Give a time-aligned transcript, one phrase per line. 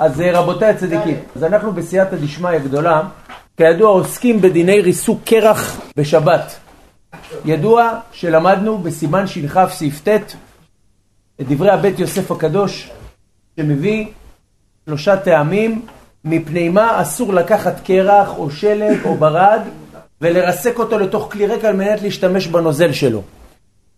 [0.00, 3.02] אז אה, רבותיי הצדיקים, אז אנחנו בסייעתא דשמיא גדולה,
[3.56, 6.58] כידוע עוסקים בדיני ריסוק קרח בשבת.
[7.44, 10.34] ידוע שלמדנו בסימן שכ סעיף ט'
[11.40, 12.90] את דברי הבית יוסף הקדוש,
[13.56, 14.06] שמביא
[14.86, 15.86] שלושה טעמים
[16.24, 19.60] מפני מה אסור לקחת קרח או שלג או ברד
[20.20, 23.22] ולרסק אותו לתוך כלי ריק על מנת להשתמש בנוזל שלו.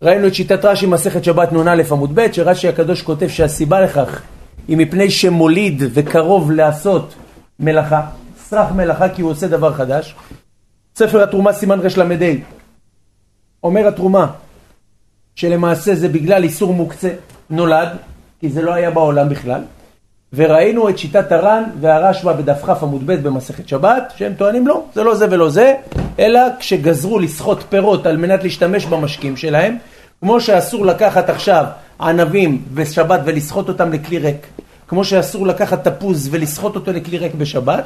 [0.02, 4.22] ראינו את שיטת רש"י מסכת שבת נ"א עמוד ב', שרש"י הקדוש כותב שהסיבה לכך
[4.68, 7.14] היא מפני שמוליד וקרוב לעשות
[7.60, 8.06] מלאכה,
[8.38, 10.14] סרח מלאכה כי הוא עושה דבר חדש.
[10.96, 12.16] ספר התרומה סימן רל"ה
[13.64, 14.26] אומר התרומה
[15.34, 17.10] שלמעשה זה בגלל איסור מוקצה,
[17.50, 17.88] נולד,
[18.40, 19.60] כי זה לא היה בעולם בכלל.
[20.32, 25.02] וראינו את שיטת הר"ן והרשב"א בדף כ עמוד ב' במסכת שבת, שהם טוענים לא, זה
[25.02, 25.74] לא זה ולא זה,
[26.18, 29.76] אלא כשגזרו לסחוט פירות על מנת להשתמש במשקים שלהם,
[30.20, 31.64] כמו שאסור לקחת עכשיו
[32.02, 34.46] ענבים בשבת ולסחוט אותם לכלי ריק,
[34.88, 37.84] כמו שאסור לקחת תפוז ולסחוט אותו לכלי ריק בשבת,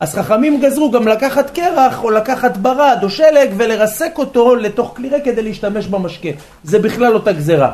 [0.00, 5.08] אז חכמים גזרו גם לקחת קרח או לקחת ברד או שלג ולרסק אותו לתוך כלי
[5.08, 6.28] ריק כדי להשתמש במשקה.
[6.64, 7.72] זה בכלל אותה גזרה.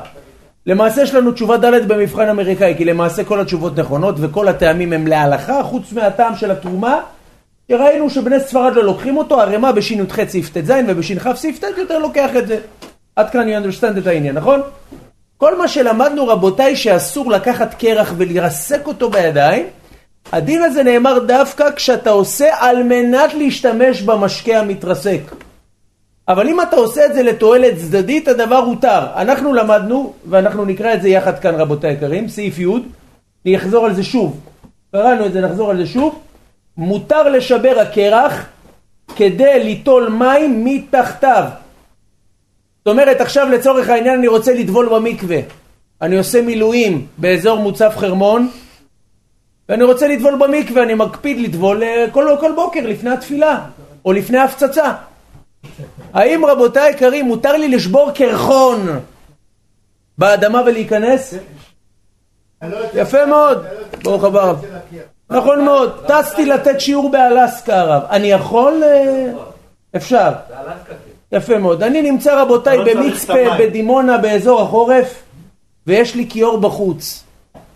[0.66, 5.06] למעשה יש לנו תשובה ד' במבחן אמריקאי, כי למעשה כל התשובות נכונות וכל הטעמים הם
[5.06, 7.00] להלכה, חוץ מהטעם של התרומה,
[7.70, 12.30] שראינו שבני ספרד לא לוקחים אותו, ערימה בש"ח סעיף ט"ז ובש"כ סעיף ט' יותר לוקח
[12.38, 12.58] את זה.
[13.16, 14.60] עד כאן you understand את העניין, נכון?
[15.40, 19.66] כל מה שלמדנו רבותיי שאסור לקחת קרח ולרסק אותו בידיים,
[20.32, 25.20] הדין הזה נאמר דווקא כשאתה עושה על מנת להשתמש במשקה המתרסק.
[26.28, 29.06] אבל אם אתה עושה את זה לתועלת צדדית, הדבר הותר.
[29.16, 32.66] אנחנו למדנו, ואנחנו נקרא את זה יחד כאן רבותיי היקרים, סעיף י',
[33.46, 34.40] אני אחזור על זה שוב.
[34.92, 36.18] קראנו את זה, נחזור על זה שוב.
[36.76, 38.46] מותר לשבר הקרח
[39.16, 41.44] כדי ליטול מים מתחתיו.
[42.84, 45.38] זאת אומרת, עכשיו לצורך העניין אני רוצה לטבול במקווה.
[46.02, 48.50] אני עושה מילואים באזור מוצב חרמון,
[49.68, 53.60] ואני רוצה לטבול במקווה, אני מקפיד לטבול אה, כל, כל בוקר לפני התפילה,
[54.04, 54.92] או לפני ההפצצה.
[56.12, 59.00] האם רבותיי היקרים, מותר לי לשבור קרחון
[60.18, 61.34] באדמה ולהיכנס?
[62.94, 63.64] יפה מאוד,
[64.02, 64.52] ברוך הבא.
[65.30, 68.02] נכון מאוד, טסתי לתת שיעור באלסקה הרב.
[68.10, 68.82] אני יכול...
[68.84, 69.32] אה,
[69.96, 70.30] אפשר.
[71.32, 71.82] יפה מאוד.
[71.82, 75.22] אני נמצא רבותיי לא במצפה, בדימונה, באזור החורף,
[75.86, 77.24] ויש לי כיור בחוץ.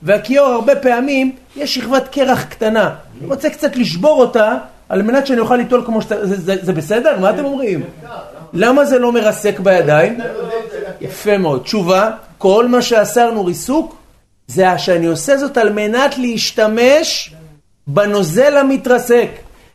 [0.03, 2.95] והכיור הרבה פעמים, יש שכבת קרח קטנה.
[3.21, 4.57] אני רוצה קצת לשבור אותה,
[4.89, 6.27] על מנת שאני אוכל ליטול כמו שאתה...
[6.27, 7.21] זה, זה, זה בסדר?
[7.21, 7.85] מה אתם אומרים?
[8.53, 10.19] למה זה לא מרסק בידיים?
[11.01, 11.63] יפה מאוד.
[11.63, 13.97] תשובה, כל מה שאסרנו ריסוק,
[14.47, 17.35] זה שאני עושה זאת על מנת להשתמש
[17.87, 19.29] בנוזל המתרסק.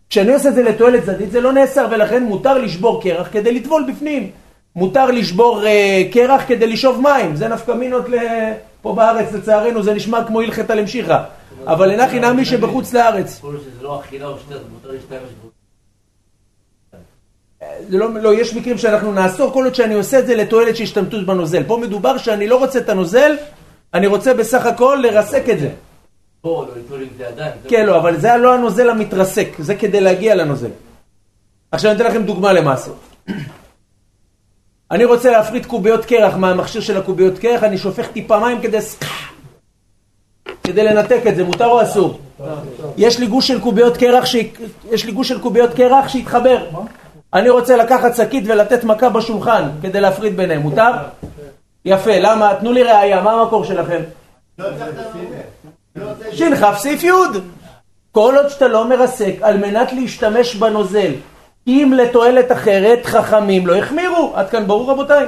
[0.09, 3.85] כשאני עושה את זה לתועלת צדדית זה לא נאסר ולכן מותר לשבור קרח כדי לטבול
[3.91, 4.31] בפנים.
[4.75, 8.05] מותר לשבור uh, קרח כדי לשאוב מים, זה נפקא מינות
[8.81, 11.23] פה בארץ לצערנו זה נשמע כמו הלכת על המשיכה.
[11.67, 13.41] אבל אינה חינם מי שבחוץ לארץ.
[13.43, 13.89] לא
[17.89, 21.25] לא, לא, יש מקרים שאנחנו נאסור כל עוד שאני עושה את זה לתועלת של השתמטות
[21.25, 21.63] בנוזל.
[21.63, 23.35] פה מדובר שאני לא רוצה את הנוזל,
[23.93, 25.69] אני רוצה בסך הכל לרסק את זה.
[27.67, 30.69] כן, לא, אבל זה לא הנוזל המתרסק, זה כדי להגיע לנוזל.
[31.71, 32.91] עכשיו אני אתן לכם דוגמה למעשה.
[34.91, 38.77] אני רוצה להפריד קוביות קרח מהמכשיר של הקוביות קרח, אני שופך טיפה מים כדי...
[40.63, 42.19] כדי לנתק את זה, מותר או אסור?
[42.97, 44.35] יש לי גוש של קוביות קרח, ש...
[44.91, 46.65] יש לי גוש של קוביות קרח שהתחבר.
[47.33, 50.91] אני רוצה לקחת שקית ולתת מכה בשולחן כדי להפריד ביניהם, מותר?
[51.85, 52.53] יפה, למה?
[52.59, 54.01] תנו לי ראייה, מה המקור שלכם?
[56.31, 57.11] ש"כ סעיף י'
[58.11, 61.11] כל עוד שאתה לא מרסק על מנת להשתמש בנוזל
[61.67, 64.31] אם לתועלת אחרת חכמים לא החמירו.
[64.35, 65.25] עד כאן ברור רבותיי?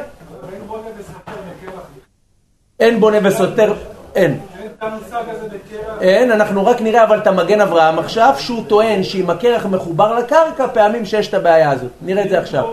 [2.79, 3.73] אין בונה וסותר,
[4.15, 4.39] אין.
[6.01, 10.67] אין, אנחנו רק נראה אבל את המגן אברהם עכשיו שהוא טוען שאם הקרח מחובר לקרקע
[10.67, 11.91] פעמים שיש את הבעיה הזאת.
[12.01, 12.65] נראה את זה עכשיו.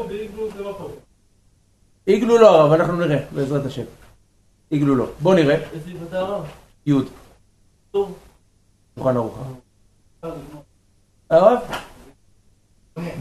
[2.06, 3.82] איגלו לא הרב, אנחנו נראה בעזרת השם.
[4.72, 5.56] איגלו לא, בוא נראה.
[6.86, 6.92] י'
[7.92, 9.38] שולחן ערוך.
[11.30, 11.58] הרב?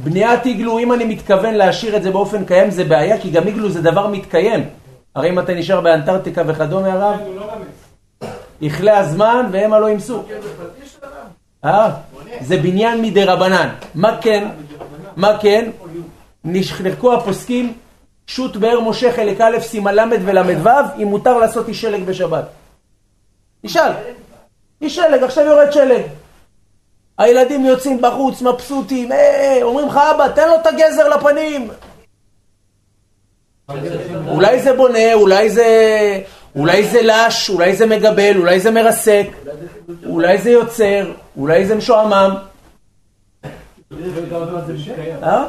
[0.04, 3.70] בניית איגלו, אם אני מתכוון להשאיר את זה באופן קיים זה בעיה, כי גם איגלו
[3.70, 4.70] זה דבר מתקיים.
[5.16, 7.20] הרי אם אתה נשאר באנטארקטיקה וכדומה, הרב,
[8.62, 10.24] יכלה הזמן והמה לא ימסו.
[11.66, 11.92] אה?
[12.42, 13.70] זה בניין מדי רבנן.
[13.96, 14.48] מה כן?
[15.16, 15.72] מה כן?
[16.44, 17.74] נחקקו הפוסקים
[18.28, 22.46] שו"ת באר משה חלק א' סימן ל' ול"ו אם מותר לעשות איש שלג בשבת.
[23.66, 23.92] תשאל.
[24.82, 26.02] יש שלג, עכשיו יורד שלג.
[27.18, 31.70] הילדים יוצאים בחוץ, מבסוטים, אה, אומרים לך אבא, תן לו את הגזר לפנים.
[34.28, 35.66] אולי זה בונה, אולי זה,
[36.56, 39.28] אולי זה לש, אולי זה מגבל, אולי זה מרסק,
[40.06, 42.36] אולי זה יוצר, אולי זה משועמם.
[45.24, 45.46] אה?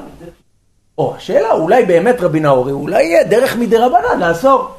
[0.99, 4.75] או, השאלה, אולי באמת רבי נאורי, אולי יהיה דרך מדי רבנן לאסור.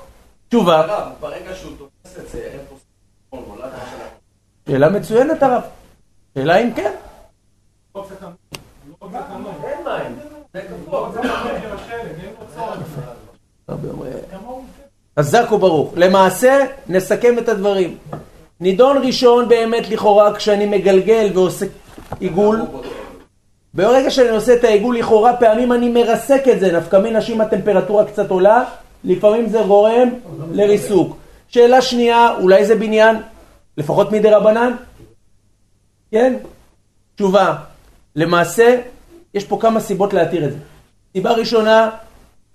[0.50, 1.06] תשובה.
[1.20, 2.76] ברגע שהוא תופס את זה, איפה
[4.70, 5.62] שאלה מצוינת הרב.
[6.36, 6.92] שאלה אם כן.
[15.20, 15.94] חזק וברוך.
[15.96, 17.98] למעשה, נסכם את הדברים.
[18.60, 21.66] נידון ראשון באמת לכאורה כשאני מגלגל ועושה
[22.20, 22.62] עיגול.
[23.74, 28.06] ברגע שאני עושה את העיגול לכאורה פעמים אני מרסק את זה, נפקא מינה שאם הטמפרטורה
[28.06, 28.64] קצת עולה,
[29.04, 30.10] לפעמים זה גורם
[30.52, 31.18] לריסוק.
[31.48, 33.16] שאלה שנייה, אולי זה בניין,
[33.80, 34.72] לפחות מדי רבנן?
[36.12, 36.34] כן?
[37.16, 37.56] תשובה,
[38.16, 38.76] למעשה,
[39.34, 40.58] יש פה כמה סיבות להתיר את זה.
[41.14, 41.90] סיבה ראשונה,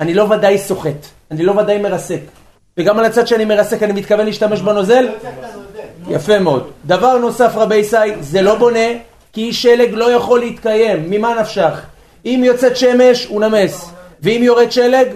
[0.00, 2.20] אני לא ודאי סוחט, אני לא ודאי מרסק.
[2.78, 5.08] וגם על הצד שאני מרסק אני מתכוון להשתמש בנוזל?
[6.08, 6.70] יפה מאוד.
[6.86, 8.88] דבר נוסף רבי ישי, זה לא בונה,
[9.32, 11.80] כי שלג לא יכול להתקיים, ממה נפשך?
[12.24, 13.90] אם יוצאת שמש, הוא נמס,
[14.22, 15.06] ואם יורד שלג,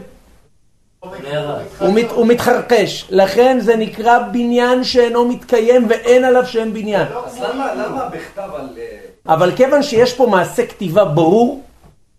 [1.00, 7.06] הוא, מת, הוא מתחרקש, לכן זה נקרא בניין שאינו מתקיים ואין עליו שם בניין.
[7.26, 7.40] אז
[7.76, 8.68] למה בכתב על...
[8.78, 11.62] אה, אבל כיוון שיש פה מעשה כתיבה ברור,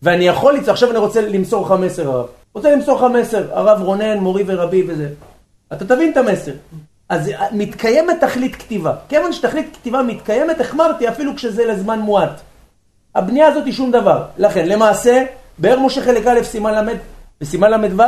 [0.02, 2.26] ואני יכול לצעוק, עכשיו אני רוצה למסור לך מסר הרב.
[2.54, 5.10] רוצה למסור לך מסר, הרב רונן, מורי ורבי וזה.
[5.74, 6.52] אתה תבין את המסר.
[7.10, 8.94] אז מתקיימת תכלית כתיבה.
[9.10, 12.42] כיוון שתכלית כתיבה מתקיימת, החמרתי אפילו כשזה לזמן מועט.
[13.16, 14.24] הבנייה הזאת היא שום דבר.
[14.38, 15.24] לכן, למעשה,
[15.58, 16.94] באר משה חלק א', סימן ל'
[17.42, 18.04] וסימן ל"ו,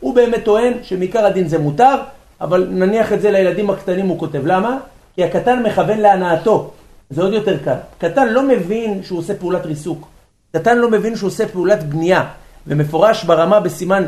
[0.00, 1.96] הוא באמת טוען שמעיקר הדין זה מותר,
[2.40, 4.46] אבל נניח את זה לילדים הקטנים הוא כותב.
[4.46, 4.78] למה?
[5.14, 6.70] כי הקטן מכוון להנאתו.
[7.10, 7.74] זה עוד יותר קל.
[7.98, 10.08] קטן לא מבין שהוא עושה פעולת ריסוק.
[10.52, 12.24] קטן לא מבין שהוא עושה פעולת בנייה.
[12.66, 14.04] ומפורש ברמה בסימן,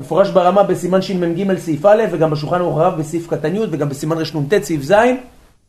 [0.00, 4.16] מפורש ברמה בסימן שמ"ג סעיף א', וגם בשולחן ערוך הרב בסעיף קטן י', וגם בסימן
[4.18, 4.94] רנ"ט סעיף ז',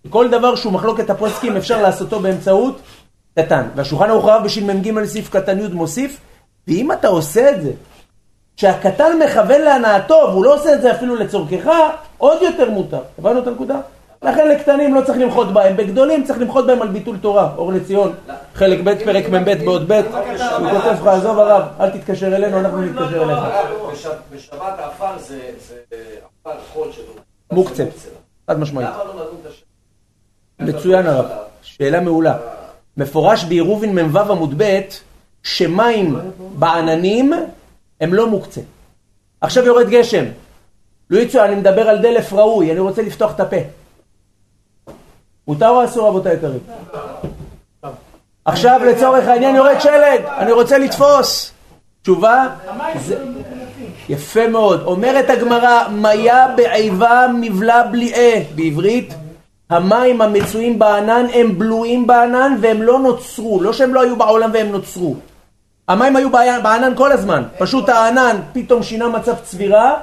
[0.09, 2.81] כל דבר שהוא מחלוקת הפוסקים אפשר לעשותו באמצעות
[3.39, 3.63] קטן.
[3.75, 6.19] והשולחן ערוך הרב בשמ"ג סעיף קטן י' מוסיף,
[6.67, 7.71] ואם אתה עושה את זה
[8.59, 11.69] שהקטן מכוון להנאתו, והוא לא עושה את זה אפילו לצורכך,
[12.17, 12.99] עוד יותר מותר.
[13.19, 13.79] הבנו את הנקודה?
[14.23, 17.49] לכן לקטנים לא צריך למחות בהם, בגדולים צריך למחות בהם על ביטול תורה.
[17.57, 18.13] אור לציון,
[18.53, 22.81] חלק ב', פרק מ"ב בעוד ב', הוא כותב לך, עזוב הרב, אל תתקשר אלינו, אנחנו
[22.81, 23.39] נתקשר אליך.
[24.35, 25.39] בשבת העפר זה
[26.43, 27.13] עפר חול שלו.
[27.51, 27.83] מוקצה,
[28.47, 28.89] חד משמעית.
[28.89, 29.45] לא?
[30.59, 31.25] מצוין הרב,
[31.61, 32.37] שאלה מעולה.
[32.97, 34.79] מפורש בעירובין מ"ו עמוד ב',
[35.43, 36.19] שמים
[36.55, 37.33] בעננים
[38.01, 38.61] הם לא מוקצה.
[39.41, 40.25] עכשיו יורד גשם.
[41.11, 43.57] יצוא, אני מדבר על דלף ראוי, אני רוצה לפתוח את הפה.
[45.47, 46.59] מותר או אסור רבותי היקרים?
[48.45, 51.51] עכשיו לצורך העניין יורד שלג, אני רוצה לתפוס.
[52.01, 52.47] תשובה?
[52.99, 53.23] זה...
[54.09, 54.81] יפה מאוד.
[54.81, 58.43] אומרת הגמרא, מיה בעיבה מבלע בליעה.
[58.55, 59.13] בעברית,
[59.69, 63.61] המים המצויים בענן הם בלועים בענן והם לא נוצרו.
[63.61, 65.15] לא שהם לא היו בעולם והם נוצרו.
[65.89, 66.29] המים היו
[66.63, 69.93] בענן כל הזמן, פשוט הענן פתאום שינה מצב צבירה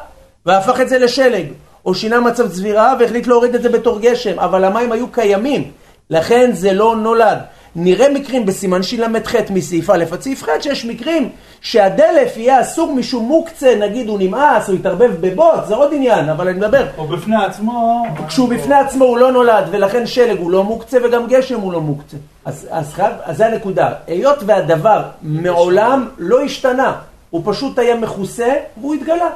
[0.47, 1.47] והפך את זה לשלג,
[1.87, 5.71] או שינה מצב צבירה והחליט להוריד את זה בתור גשם, אבל המים היו קיימים,
[6.11, 7.39] לכן זה לא נולד.
[7.77, 11.29] נראה מקרים בסימן של"ח מסעיף א' עד סעיף ח' שיש מקרים
[11.61, 16.49] שהדלף יהיה אסור משום מוקצה, נגיד הוא נמאס, הוא התערבב בבוט, זה עוד עניין, אבל
[16.49, 16.87] אני מדבר.
[16.99, 18.07] או בפני עצמו.
[18.29, 21.81] כשהוא בפני עצמו הוא לא נולד, ולכן שלג הוא לא מוקצה וגם גשם הוא לא
[21.81, 22.17] מוקצה.
[22.47, 23.93] אז, אז, חייב, אז זה הנקודה.
[24.07, 29.31] היות והדבר מעולם לא השתנה, הוא פשוט היה מכוסה והוא התגלה.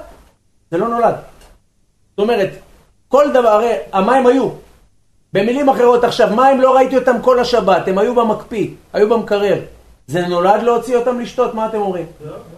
[0.70, 1.14] זה לא נולד.
[2.10, 2.50] זאת אומרת,
[3.08, 4.48] כל דבר, הרי המים היו.
[5.32, 9.60] במילים אחרות עכשיו, מים לא ראיתי אותם כל השבת, הם היו במקפיא, היו במקרר.
[10.06, 12.06] זה נולד להוציא אותם לשתות, מה אתם אומרים?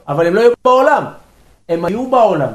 [0.09, 1.05] אבל הם לא היו בעולם,
[1.69, 2.53] הם היו בעולם.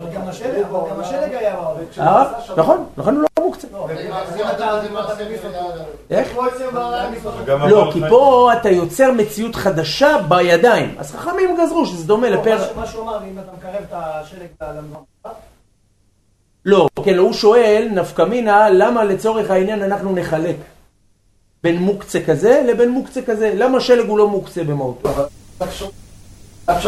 [0.00, 1.80] גם השלג היה בעולם.
[1.98, 2.32] אה?
[2.56, 3.68] נכון, נכון, הוא לא מוקצה.
[6.10, 6.36] איך?
[7.46, 10.94] לא, כי פה אתה יוצר מציאות חדשה בידיים.
[10.98, 12.58] אז חכמים גזרו שזה דומה לפר...
[12.76, 15.00] מה שהוא אמר, אם אתה מקרב את השלג למנוע.
[16.64, 20.56] לא, כן, הוא שואל, נפקא מינה, למה לצורך העניין אנחנו נחלק
[21.62, 23.52] בין מוקצה כזה לבין מוקצה כזה?
[23.54, 25.08] למה שלג הוא לא מוקצה במהותו?
[26.66, 26.80] רק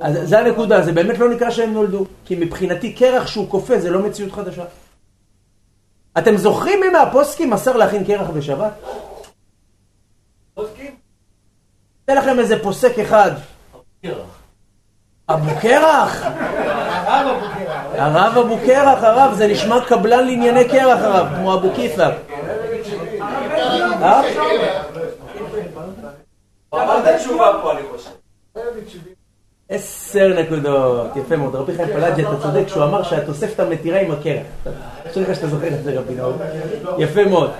[0.00, 2.04] אז זה הנקודה, זה באמת לא נקרא שהם נולדו.
[2.24, 4.64] כי מבחינתי קרח שהוא כופה זה לא מציאות חדשה.
[6.18, 8.72] אתם זוכרים מי מהפוסקים מסר להכין קרח בשבת?
[10.54, 10.94] פוסקים?
[12.04, 13.30] אתן לכם איזה פוסק אחד.
[15.28, 16.24] אבו קרח?
[16.24, 17.90] הרב אבו קרח.
[17.94, 22.06] הרב אבו קרח, הרב, זה נשמע קבלן לענייני קרח, הרב, כמו אבו כיפה.
[26.74, 28.10] אמר את התשובה פה, אני חושב.
[29.68, 31.54] עשר נקודות, יפה מאוד.
[31.54, 34.46] רבי חיים פלאג'י, אתה צודק, כשהוא אמר שהתוספתא מתירה עם הקרח.
[35.16, 36.32] לך שאתה זוכר את זה, רבי נאור.
[36.98, 37.50] יפה מאוד.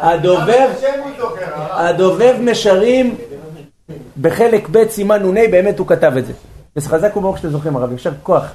[0.00, 0.68] הדובב,
[1.70, 3.16] הדובב משרים
[4.20, 6.32] בחלק ב' סימן נ"ה, באמת הוא כתב את זה.
[6.76, 8.52] אז חזק וברוך שאתם זוכרים הרב, יישר כוח.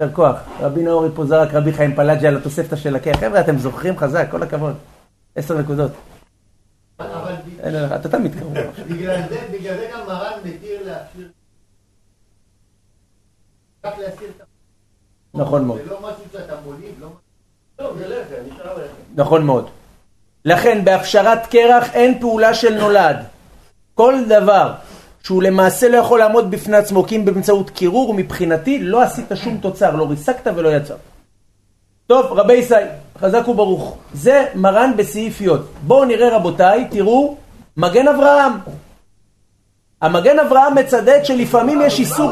[0.00, 0.36] יישר כוח.
[0.60, 3.16] רבי נאורי פה זרק רבי חיים פלאג'י על התוספתא של הקרח.
[3.16, 4.74] חבר'ה, אתם זוכרים חזק, כל הכבוד.
[5.36, 5.90] עשר נקודות.
[7.62, 8.54] אין, אתה תמיד קרוב.
[8.88, 11.28] בגלל זה, גם מרן מתיר להשאיר...
[13.84, 14.44] רק להשאיר את ה...
[15.34, 15.80] נכון מאוד.
[15.84, 17.08] זה לא משהו שאתה מוליד, לא...
[17.78, 18.94] לא, זה לחם, נשאר לחם.
[19.14, 19.68] נכון מאוד.
[20.44, 23.16] לכן בהפשרת קרח אין פעולה של נולד.
[23.94, 24.72] כל דבר
[25.22, 29.58] שהוא למעשה לא יכול לעמוד בפני עצמו כי אם באמצעות קירור, מבחינתי לא עשית שום
[29.58, 30.94] תוצר, לא ריסקת ולא יצא.
[32.08, 32.74] טוב, רבי ישי,
[33.18, 33.96] חזק וברוך.
[34.14, 35.48] זה מרן בסעיף י'.
[35.82, 37.36] בואו נראה רבותיי, תראו,
[37.76, 38.52] מגן אברהם.
[40.00, 42.30] המגן אברהם מצדד שלפעמים יש איסור...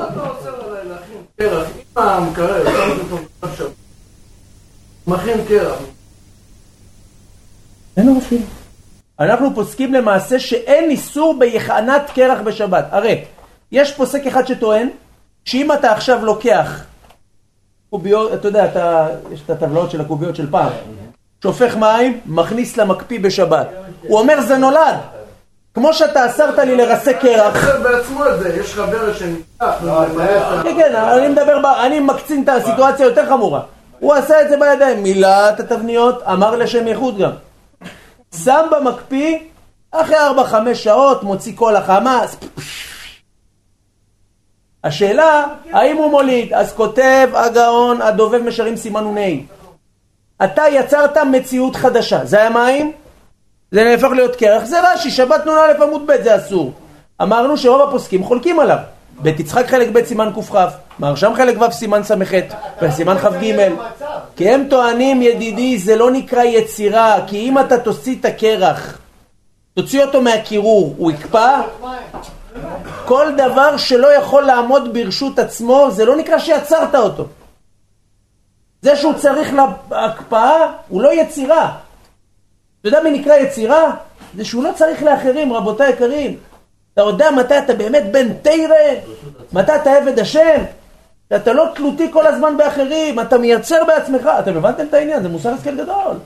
[5.07, 5.79] מכין קרח.
[7.97, 8.47] אין עורפים.
[9.21, 12.87] אנחנו פוסקים למעשה שאין איסור ביחנת קרח בשבת.
[12.91, 13.25] הרי,
[13.73, 14.89] יש פוסק אחד שטוען
[15.45, 16.85] שאם אתה עכשיו לוקח
[17.91, 20.71] קוביות, אתה יודע, אתה, יש את הטבלאות של הקוביות של פעם,
[21.43, 23.69] שופך מים, מכניס למקפיא בשבת.
[24.03, 24.97] הוא אומר זה נולד.
[25.75, 27.57] כמו שאתה אסרת לי לרסק קרח.
[27.57, 29.75] אחר בעצמו את זה, יש לך ברש שנפתח.
[30.63, 33.61] כן, כן, אני מדבר, אני מקצין את הסיטואציה יותר חמורה.
[33.99, 37.31] הוא עשה את זה בידיים, מילא את התבניות, אמר לשם ייחוד גם.
[38.45, 39.39] שם במקפיא,
[39.91, 42.37] אחרי 4-5 שעות, מוציא כל החמאס.
[44.87, 46.53] השאלה, האם הוא מוליד?
[46.53, 49.31] אז כותב הגאון, הדובב משרים סימן נ"ה.
[50.45, 52.93] אתה יצרת מציאות חדשה, זה היה מים?
[53.71, 56.73] זה נהפך להיות קרח, זה רש"י, שבת נ"א עמוד ב', זה אסור.
[57.23, 58.79] אמרנו שרוב הפוסקים חולקים עליו.
[59.21, 60.57] בית יצחק חלק ב' סימן קכ,
[60.99, 62.33] מהרשם חלק ו' סימן ס"ח,
[62.83, 63.71] וסימן כ"ג.
[64.37, 68.99] כי הם טוענים, ידידי, זה לא נקרא יצירה, כי אם אתה תוציא את הקרח,
[69.75, 71.61] תוציא אותו מהקירור, הוא יקפא?
[73.05, 77.27] כל דבר שלא יכול לעמוד ברשות עצמו, זה לא נקרא שיצרת אותו.
[78.83, 79.55] זה שהוא צריך
[79.91, 81.73] להקפאה, הוא לא יצירה.
[82.81, 83.91] אתה יודע מי נקרא יצירה?
[84.37, 86.37] זה שהוא לא צריך לאחרים, רבותיי יקרים.
[86.95, 88.77] אתה יודע מתי אתה באמת בן תירא?
[89.53, 90.63] מתי אתה עבד השם?
[91.29, 94.31] שאתה לא תלותי כל הזמן באחרים, אתה מייצר בעצמך.
[94.39, 95.23] אתם הבנתם את העניין?
[95.23, 96.17] זה מוסר השכל גדול.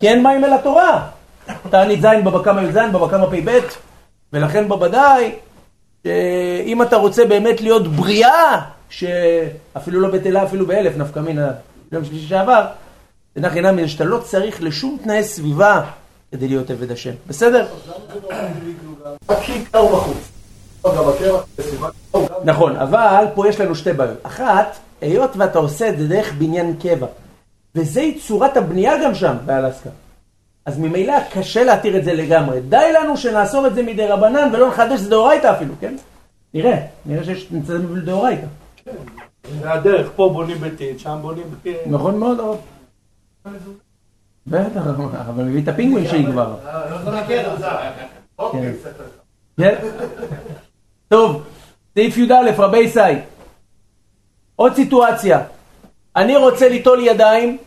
[0.00, 1.08] כי אין מים אל התורה.
[1.70, 3.58] תענית ז' בבא קמא י"ז, בבא קמא פ"ב,
[4.32, 5.32] ולכן בוודאי,
[6.04, 11.50] שאם אתה רוצה באמת להיות בריאה, שאפילו לא בטלה, אפילו באלף, נפקא מינה,
[11.92, 12.66] יום שלישי שעבר,
[13.34, 15.82] תדע חינם שאתה לא צריך לשום תנאי סביבה
[16.32, 17.12] כדי להיות עבד השם.
[17.26, 17.66] בסדר?
[22.44, 24.18] נכון, אבל פה יש לנו שתי בעיות.
[24.22, 27.06] אחת, היות ואתה עושה את זה דרך בניין קבע,
[27.74, 29.90] וזוהי צורת הבנייה גם שם, באלסקה.
[30.68, 32.60] אז ממילא קשה להתיר את זה לגמרי.
[32.60, 35.96] די לנו שנאסור את זה מדי רבנן ולא נחדש, זה דאורייתא אפילו, כן?
[36.54, 38.46] נראה, נראה שיש נמצא דאורייתא.
[39.60, 41.76] זה הדרך, פה בונים ביתית, שם בונים ביתית.
[41.86, 42.56] נכון מאוד, הרב.
[44.46, 44.80] בטח,
[45.28, 46.56] אבל מביא את הפינגווין שיגבר.
[48.52, 48.72] כן.
[49.60, 49.74] כן.
[51.08, 51.42] טוב,
[51.94, 53.00] סעיף י"א, רבי ישי.
[54.56, 55.42] עוד סיטואציה.
[56.16, 57.58] אני רוצה ליטול ידיים,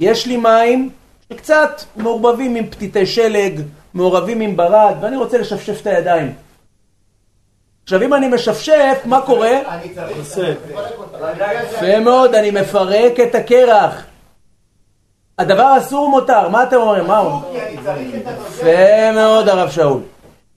[0.00, 0.90] יש לי מים
[1.32, 3.60] שקצת מעורבבים עם פתיתי שלג,
[3.94, 6.34] מעורבים עם ברד, ואני רוצה לשפשף את הידיים.
[7.82, 9.60] עכשיו אם אני משפשף, מה קורה?
[9.68, 10.18] אני צריך...
[10.18, 10.52] עושה.
[11.62, 14.04] יפה מאוד, אני מפרק את הקרח.
[15.38, 17.06] הדבר אסור ומותר, מה אתם אומרים?
[17.06, 17.40] מה הוא?
[18.40, 20.00] יפה מאוד הרב שאול.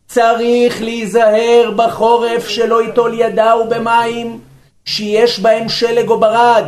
[0.07, 4.39] צריך להיזהר בחורף שלא ייטול ידהו במים
[4.85, 6.65] שיש בהם שלג או ברד,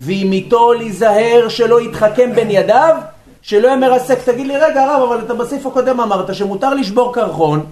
[0.00, 2.96] ואם איתו להיזהר שלא יתחכם בין ידיו,
[3.42, 4.18] שלא יהיה מרסק.
[4.24, 7.66] תגיד לי, רגע הרב, אבל אתה בסעיף הקודם אמרת שמותר לשבור קרחון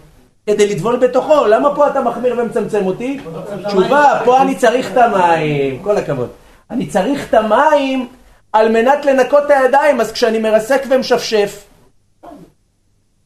[0.47, 3.21] כדי לטבול בתוכו, למה פה אתה מחמיר ומצמצם אותי?
[3.67, 6.29] תשובה, פה אני צריך את המים, כל הכבוד.
[6.71, 8.09] אני צריך את המים
[8.53, 11.65] על מנת לנקות את הידיים, אז כשאני מרסק ומשפשף,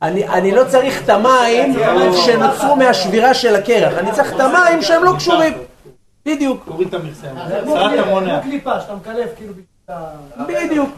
[0.03, 1.75] אני, אני לא צריך את המים
[2.27, 5.53] שנוצרו מהשבירה של הקרח, אני צריך את המים שהם לא קשורים.
[6.27, 7.27] בדיוק, תוריד את המכסה.
[7.67, 8.41] שרת המונע.
[8.41, 9.53] קליפה שאתה מקלף כאילו
[10.49, 10.91] בדיוק.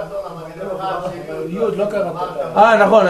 [0.00, 1.86] אה, לא
[2.56, 3.06] אה, נכון,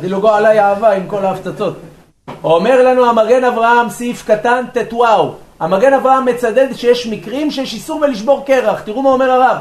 [0.00, 1.76] דילוגו עליי אהבה עם כל ההפצצות.
[2.44, 5.04] אומר לנו המגן אברהם, סעיף קטן, ט"ו.
[5.60, 8.80] המגן אברהם מצדד שיש מקרים שיש איסור בלשבור קרח.
[8.80, 9.58] תראו מה אומר הרב.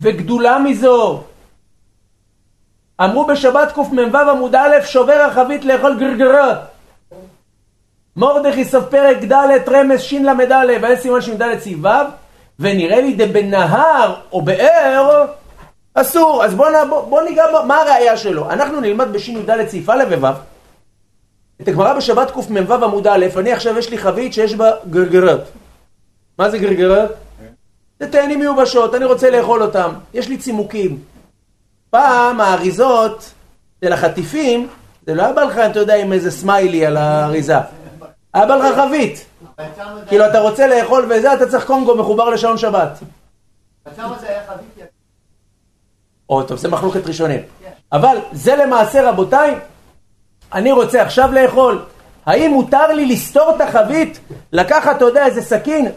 [0.00, 1.22] וגדולה מזו,
[3.00, 6.58] אמרו בשבת קמ"ו עמוד א', שובר החבית לאכול גרגרות.
[8.16, 12.19] מרדכי סוף פרק ד' רמז של"א, ויש סימן ש"ד סעיף ו',
[12.60, 15.26] ונראה לי דבנהר או באר,
[15.94, 16.44] אסור.
[16.44, 18.50] אז בוא, בוא, בוא ניגע מה הראייה שלו?
[18.50, 20.26] אנחנו נלמד בש"ד סעיף א' וו',
[21.60, 25.40] את הגמרא בשבת קמ"ו עמוד א', אני עכשיו יש לי חבית שיש בה גרגרות.
[26.38, 27.10] מה זה גרגרות?
[28.00, 30.98] זה תאנים מיובשות, אני רוצה לאכול אותם, יש לי צימוקים.
[31.90, 33.30] פעם האריזות
[33.84, 34.68] של החטיפים,
[35.06, 37.58] זה לא היה בא לך, אתה יודע, עם איזה סמיילי על האריזה.
[38.34, 39.26] היה בא לך חבית.
[40.08, 42.98] כאילו אתה רוצה לאכול וזה, אתה צריך קונגו מחובר לשעון שבת.
[46.28, 47.40] או, טוב, זה מחלוקת ראשונים.
[47.92, 49.54] אבל זה למעשה, רבותיי,
[50.52, 51.84] אני רוצה עכשיו לאכול.
[52.26, 54.20] האם מותר לי לסתור את החבית,
[54.52, 55.92] לקחת, אתה יודע, איזה סכין,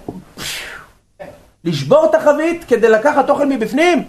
[1.63, 4.07] לשבור את החבית כדי לקחת אוכל מבפנים?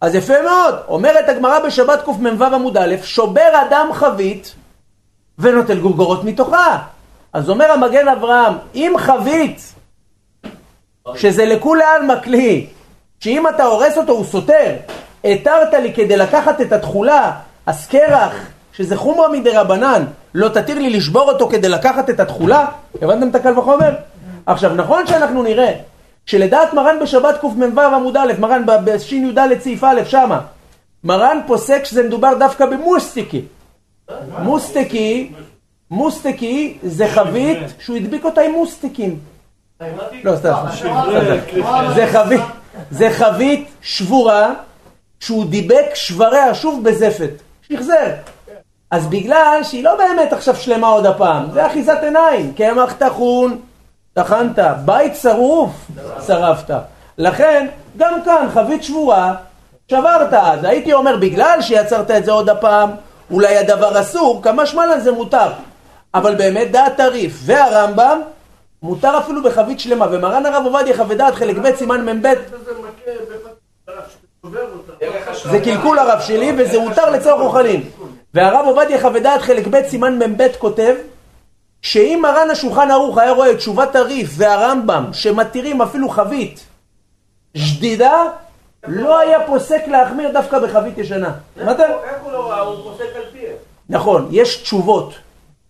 [0.00, 4.54] אז יפה מאוד, אומרת הגמרא בשבת קמ"ו עמוד א', שובר אדם חבית
[5.38, 6.78] ונוטל גורגורות מתוכה.
[7.32, 9.74] אז אומר המגן אברהם, אם חבית,
[11.14, 12.66] שזה לכולי עלמא כלי,
[13.20, 14.74] שאם אתה הורס אותו הוא סותר,
[15.24, 17.32] התרת לי כדי לקחת את התכולה,
[17.66, 18.34] אז קרח,
[18.72, 20.04] שזה חומרא מדי רבנן,
[20.34, 22.66] לא תתיר לי לשבור אותו כדי לקחת את התכולה?
[23.02, 23.90] הבנתם את הקל וחומר?
[24.46, 25.72] עכשיו, נכון שאנחנו נראה
[26.26, 30.40] שלדעת מרן בשבת קמ"ו עמוד א', מרן בשי"ד סעיף א', שמה,
[31.04, 33.42] מרן פוסק שזה מדובר דווקא במוסטיקי.
[34.38, 35.32] מוסטיקי,
[35.90, 39.18] מוסטיקי זה חבית שהוא הדביק אותה עם מוסטיקים.
[40.24, 40.54] לא, סתם,
[42.90, 44.52] זה חבית, שבורה
[45.20, 47.30] שהוא דיבק שבריה שוב בזפת,
[47.62, 48.06] שחזר.
[48.90, 53.58] אז בגלל שהיא לא באמת עכשיו שלמה עוד הפעם, זה אחיזת עיניים, קמח טחון,
[54.14, 55.90] טחנת, בית שרוף,
[56.26, 56.74] שרפת.
[57.18, 57.66] לכן,
[57.96, 59.34] גם כאן חבית שבורה,
[59.90, 60.32] שברת.
[60.32, 62.90] אז הייתי אומר, בגלל שיצרת את זה עוד הפעם,
[63.30, 65.48] אולי הדבר אסור, כמה שמלן זה מותר.
[66.14, 68.20] אבל באמת דעת טריף והרמב"ם,
[68.82, 70.06] מותר אפילו בחבית שלמה.
[70.10, 72.34] ומרן הרב עובדיה חווה דעת חלק ב' סימן מ"ב
[75.50, 77.90] זה קלקול הרב שלי וזה מותר לצורך אוכלים.
[78.34, 80.94] והרב עובדיה חווה דעת חלק ב' סימן מ"ב כותב
[81.82, 86.64] שאם מרן השולחן ערוך היה רואה תשובת הריף והרמב"ם שמתירים אפילו חבית
[87.56, 88.24] שדידה,
[88.86, 91.32] לא היה פוסק להחמיר דווקא בחבית ישנה.
[91.60, 92.60] איך הוא לא ראה?
[92.60, 93.56] הוא פוסק על פיהם.
[93.88, 95.14] נכון, יש תשובות.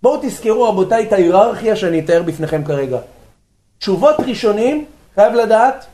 [0.02, 2.98] בואו תזכרו רבותיי את ההיררכיה שאני אתאר בפניכם כרגע.
[3.78, 4.84] תשובות ראשונים,
[5.14, 5.86] חייב לדעת,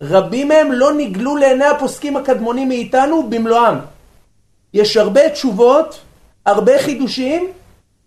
[0.00, 3.74] רבים מהם לא נגלו לעיני הפוסקים הקדמונים מאיתנו במלואם.
[4.74, 6.00] יש הרבה תשובות,
[6.46, 7.48] הרבה חידושים,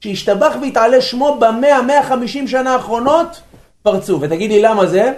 [0.01, 3.41] שהשתבח והתעלה שמו במאה, מאה חמישים שנה האחרונות,
[3.83, 4.17] פרצו.
[4.21, 5.13] ותגיד לי למה זה?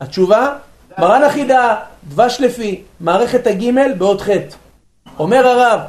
[0.00, 0.56] התשובה,
[0.98, 1.76] מרן החידה,
[2.08, 4.56] דבש לפי, מערכת הגימל בעוד חטא.
[5.18, 5.80] אומר הרב,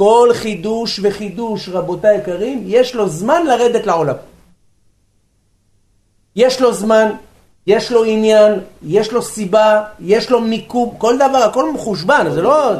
[0.00, 4.14] כל חידוש וחידוש, רבותיי היקרים, יש לו זמן לרדת לעולם.
[6.36, 7.10] יש לו זמן,
[7.66, 12.72] יש לו עניין, יש לו סיבה, יש לו מיקום, כל דבר, הכל מחושבן, זה לא...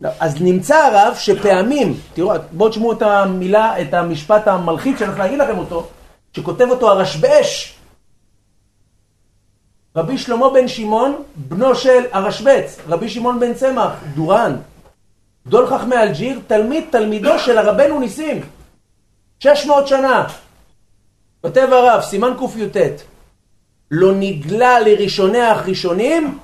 [0.00, 5.18] לא, אז נמצא הרב שפעמים, תראו, בואו תשמעו את המילה, את המשפט המלחיץ שאני הולך
[5.18, 5.86] להגיד לכם אותו,
[6.32, 7.74] שכותב אותו הרשב"ש,
[9.96, 14.56] רבי שלמה בן שמעון, בנו של הרשב"ץ, רבי שמעון בן צמח, דורן,
[15.48, 18.40] גדול חכמי אלג'יר, תלמיד תלמידו של הרבנו ניסים,
[19.40, 20.26] 600 שנה.
[21.40, 22.76] כותב הרב, סימן קי"ט,
[23.90, 26.38] לא נגלה לראשוני הראשונים,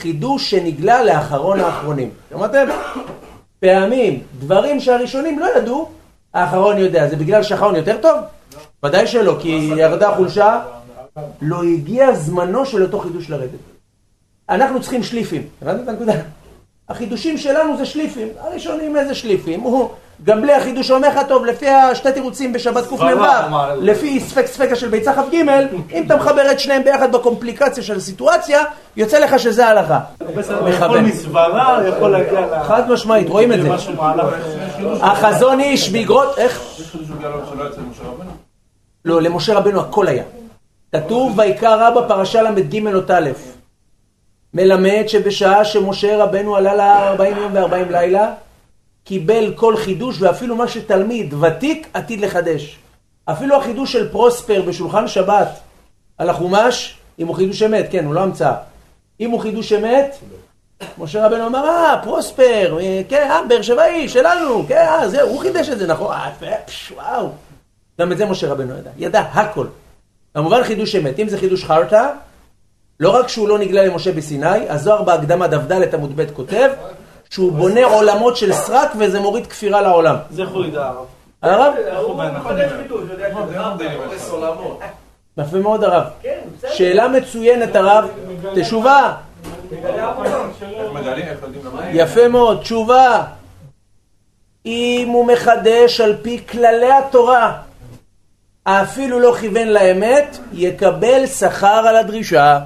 [0.00, 2.10] חידוש שנגלה לאחרון האחרונים.
[2.30, 2.66] שמעתם?
[3.60, 5.90] פעמים, דברים שהראשונים לא ידעו,
[6.34, 7.08] האחרון יודע.
[7.08, 8.18] זה בגלל שהאחרון יותר טוב?
[8.84, 10.62] ודאי שלא, כי ירדה חולשה.
[11.42, 13.60] לא הגיע זמנו של אותו חידוש לרדת.
[14.48, 16.12] אנחנו צריכים שליפים, הבנת את הנקודה?
[16.88, 19.60] החידושים שלנו זה שליפים, הראשונים איזה שליפים?
[19.60, 19.88] הוא
[20.24, 23.24] גם בלי החידוש אומר לך טוב, לפי השתי תירוצים בשבת קמ"ו,
[23.80, 25.34] לפי ספק ספקה של ביצה כ"ג,
[25.92, 28.62] אם אתה מחבר את שניהם ביחד בקומפליקציה של הסיטואציה,
[28.96, 30.00] יוצא לך שזה ההלכה.
[30.68, 32.62] יכול מסברה, יכול להגיע ל...
[32.62, 33.68] חד משמעית, רואים את זה.
[35.02, 36.62] החזון איש באגרות, איך?
[39.04, 40.24] לא, למשה רבנו הכל היה.
[40.92, 43.30] כתוב ויקרא רבא פרשה ל"ג אות א',
[44.54, 48.34] מלמד שבשעה שמשה רבנו עלה להר 40 יום ו-40 לילה,
[49.04, 52.78] קיבל כל חידוש ואפילו מה שתלמיד ותיק עתיד לחדש.
[53.24, 55.60] אפילו החידוש של פרוספר בשולחן שבת
[56.18, 58.54] על החומש, אם הוא חידוש אמת, כן, הוא לא המצאה.
[59.20, 60.16] אם הוא חידוש אמת,
[60.98, 65.40] משה רבנו אמר, אה, פרוספר, אה, כן, אה, באר שבעי, שלנו, כן, אה, זהו, הוא
[65.40, 66.30] חידש את זה, נכון, אה,
[66.66, 67.28] פש, וואו.
[68.00, 69.66] גם את זה משה רבנו ידע, ידע הכל.
[70.34, 72.08] כמובן חידוש אמת, אם זה חידוש חרטא,
[73.00, 75.60] לא רק שהוא לא נגלה למשה בסיני, הזוהר בהקדמה דף
[75.94, 76.70] עמוד ב' כותב
[77.30, 80.16] שהוא בונה עולמות של סרק וזה מוריד כפירה לעולם.
[80.30, 81.06] אז איך הוא ידע הרב?
[81.42, 81.74] הרב?
[82.02, 84.80] הוא מחדש חידוש, יודע שזה רב, הורס עולמות.
[85.38, 86.04] יפה מאוד הרב.
[86.22, 86.38] כן.
[86.72, 88.08] שאלה מצוינת הרב,
[88.54, 89.14] תשובה.
[91.92, 93.24] יפה מאוד, תשובה.
[94.66, 97.58] אם הוא מחדש על פי כללי התורה,
[98.64, 102.58] אפילו לא כיוון לאמת, יקבל שכר על הדרישה.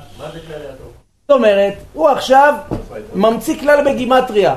[1.28, 2.54] זאת אומרת, הוא עכשיו
[3.14, 4.54] ממציא כלל בגימטריה.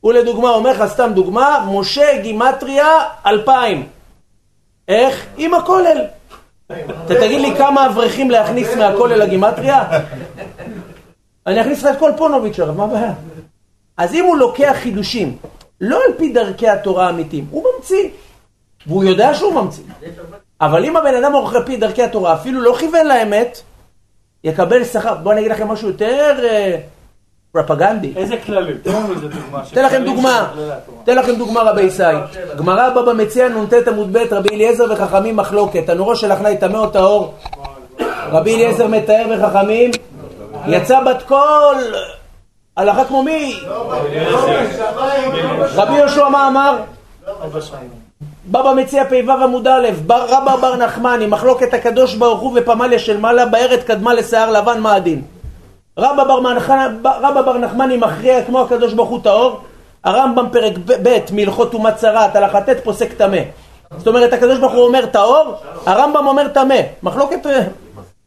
[0.00, 2.86] הוא לדוגמה אומר לך סתם דוגמה, משה גימטריה
[3.26, 3.88] אלפיים.
[4.88, 5.26] איך?
[5.36, 6.04] עם הכולל.
[6.66, 9.84] אתה תגיד לי כמה אברכים להכניס מהכולל לגימטריה?
[11.46, 13.12] אני אכניס לך את כל פונוביץ' הרב, מה הבעיה?
[13.96, 15.36] אז אם הוא לוקח חידושים,
[15.80, 18.08] לא על פי דרכי התורה האמיתיים, הוא ממציא.
[18.86, 19.84] והוא יודע שהוא ממציא.
[20.60, 23.62] אבל אם הבן אדם עורך על פי דרכי התורה, אפילו לא כיוון לאמת,
[24.44, 25.14] יקבל שכר.
[25.14, 26.76] בואו אני אגיד לכם משהו יותר אה,
[27.52, 28.12] פרופגנדי.
[28.16, 28.76] איזה כללים?
[28.82, 29.62] תן לנו איזה דוגמה.
[29.72, 30.52] אתן לכם דוגמה,
[31.04, 32.02] אתן לכם דוגמה רבי ישי.
[32.56, 35.86] גמרא בבא מציע נ"ט עמוד ב' רבי אליעזר וחכמים מחלוקת.
[35.86, 37.34] תנורו של אחנאי טמא או טהור?
[38.30, 39.90] רבי אליעזר מתאר וחכמים
[40.66, 41.94] יצא בת קול
[42.76, 43.60] הלכה כמו מי?
[45.74, 46.76] רבי יהושע מה אמר?
[48.50, 53.16] בבא מציע פ"ו עמוד א', בר- רבא בר נחמני, מחלוקת הקדוש ברוך הוא ופמליה של
[53.20, 55.22] מעלה, בארץ קדמה לשיער לבן, מה הדין?
[55.98, 56.40] רבא בר,
[57.04, 59.60] רבא בר נחמני מכריע כמו הקדוש ברוך הוא טהור,
[60.04, 63.38] הרמב"ם פרק ב- מהלכות טומאת צרת, הלכה ט' פוסק טמא.
[63.98, 65.54] זאת אומרת הקדוש ברוך הוא אומר טהור,
[65.86, 66.74] הרמב"ם אומר טמא.
[67.02, 67.46] מחלוקת,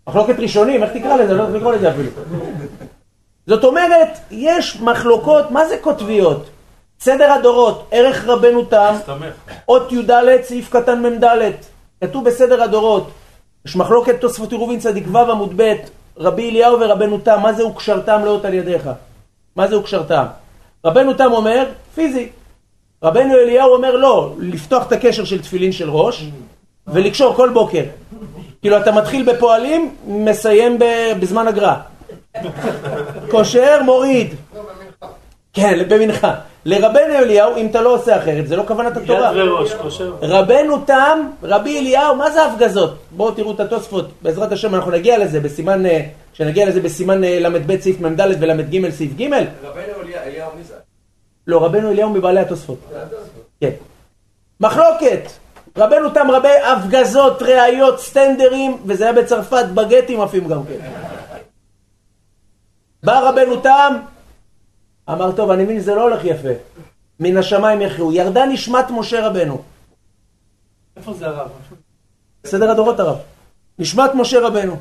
[0.08, 1.34] מחלוקת ראשונים, איך תקרא לזה?
[1.34, 2.10] לא יודע איך לקרוא לזה אפילו.
[3.48, 6.46] זאת אומרת, יש מחלוקות, מה זה קוטביות?
[7.02, 8.96] סדר הדורות, ערך רבנו תם,
[9.68, 10.12] אות י"ד,
[10.44, 11.24] סעיף קטן מ"ד,
[12.04, 13.10] כתוב בסדר הדורות.
[13.66, 15.74] יש מחלוקת תוספות עירובין צדיק ו' עמוד ב',
[16.18, 18.90] רבי אליהו ורבנו תם, מה זה וקשרתם לאות על ידיך?
[19.56, 20.26] מה זה וקשרתם?
[20.86, 22.30] רבנו תם אומר, פיזי.
[23.04, 26.26] רבנו אליהו אומר לא, לפתוח את הקשר של תפילין של ראש
[26.88, 27.84] ולקשור כל בוקר.
[28.62, 31.74] כאילו אתה מתחיל בפועלים, מסיים ב- בזמן הגר"א.
[33.32, 34.36] קושר, מוריד.
[35.54, 36.36] כן, במנחה.
[36.66, 39.32] לרבנו אליהו, אם אתה לא עושה אחרת, זה לא כוונת יד התורה.
[39.36, 40.14] וראש, קושר.
[40.22, 42.96] רבנו תם, רבי אליהו, מה זה הפגזות?
[43.12, 46.02] בואו תראו את התוספות, בעזרת השם אנחנו נגיע לזה בסימן, אה,
[46.34, 49.44] כשנגיע לזה בסימן אה, ל"ב סעיף מ"ד ול"ג סעיף ג', רבנו
[50.04, 50.74] אליה- אליהו מי זה?
[51.48, 52.78] לא, רבנו אליהו מבעלי התוספות.
[53.62, 53.72] כן.
[54.60, 55.22] מחלוקת.
[55.78, 60.90] רבנו תם רבי הפגזות, ראיות, סטנדרים, וזה היה בצרפת, בגטים עפים גם כן.
[63.04, 63.94] בא רבנו תם,
[65.12, 66.50] אמר, טוב, אני מבין שזה לא הולך יפה.
[67.20, 68.12] מן השמיים יכריעו.
[68.12, 69.62] ירדה נשמת משה רבנו.
[70.98, 71.48] איפה זה הרב?
[72.46, 73.18] סדר הדורות הרב.
[73.80, 74.76] נשמת משה רבנו.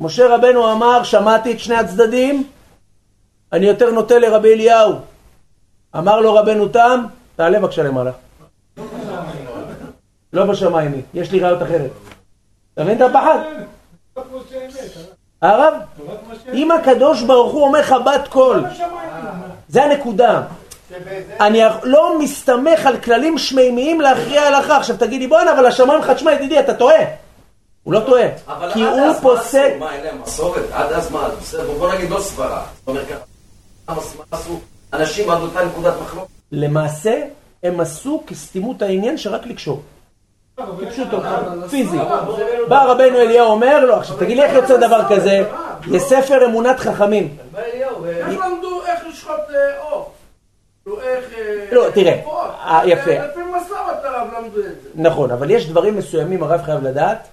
[0.00, 2.48] משה רבנו אמר, שמעתי את שני הצדדים,
[3.52, 4.94] אני יותר נוטה לרבי אליהו.
[5.96, 7.04] אמר לו רבנו תם,
[7.36, 8.12] תעלה בבקשה למעלה.
[10.32, 11.90] לא בשמיים היא, יש לי ראיות אחרת.
[12.74, 13.38] אתה מבין את הפחד?
[15.42, 15.74] הרב,
[16.52, 18.64] אם הקדוש ברוך הוא אומר לך בת קול,
[19.68, 20.42] זה הנקודה.
[21.40, 24.76] אני לא מסתמך על כללים שמימיים להכריע הלכה.
[24.76, 27.04] עכשיו תגיד לי, בואנה, אבל השמיים לך, תשמע ידידי, אתה טועה.
[27.82, 28.26] הוא לא טועה.
[28.48, 29.58] אבל כי עד הוא אז מה פוסק...
[29.70, 29.78] עשו?
[29.78, 30.64] מה, אין להם מסורת?
[30.72, 31.28] עד אז מה?
[31.40, 32.64] בסדר, בוא נגיד לא סברה.
[32.78, 33.18] זאת אומרת ככה,
[33.88, 34.60] מה מה עשו?
[34.92, 36.30] אנשים עד אותה נקודת מחלוקת?
[36.52, 37.22] למעשה,
[37.62, 39.82] הם עשו כסתימות העניין שרק לקשור.
[40.80, 41.20] כפשוטו,
[41.70, 41.98] פיזי.
[42.68, 45.44] בא רבנו אליהו אומר לו, עכשיו תגיד לי איך יוצא דבר כזה?
[45.90, 47.36] יש ספר אמונת חכמים.
[48.06, 50.08] איך למדו איך לשחוט אה, עוף?
[50.84, 51.00] כאילו.
[51.00, 51.16] אה,
[51.72, 52.20] לא, תראה?
[52.64, 53.10] אה, יפה.
[53.10, 54.88] לפי מסורת הרב למדו את זה.
[54.94, 57.28] נכון, אבל יש דברים מסוימים, הרב חייב לדעת,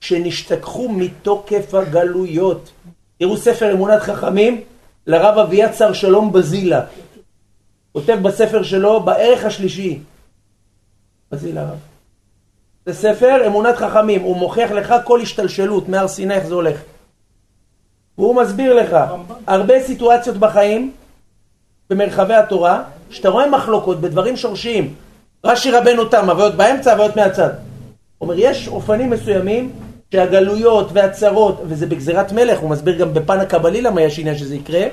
[0.00, 2.70] שנשתכחו מתוקף הגלויות.
[3.18, 4.60] תראו ספר אמונת חכמים
[5.06, 6.80] לרב אביעד שר שלום בזילה.
[7.92, 9.98] כותב בספר שלו בערך השלישי.
[11.32, 11.91] בזילה רב.
[12.86, 16.76] זה ספר אמונת חכמים, הוא מוכיח לך כל השתלשלות מהר סיני איך זה הולך.
[18.18, 18.96] והוא מסביר לך
[19.46, 20.92] הרבה סיטואציות בחיים,
[21.90, 24.94] במרחבי התורה, שאתה רואה מחלוקות בדברים שורשיים.
[25.44, 27.50] רש"י רבנו תם, הוויות באמצע, הוויות מהצד.
[28.20, 29.72] אומר, יש אופנים מסוימים
[30.12, 34.86] שהגלויות והצרות, וזה בגזירת מלך, הוא מסביר גם בפן הקבלי למה יש עניין שזה יקרה,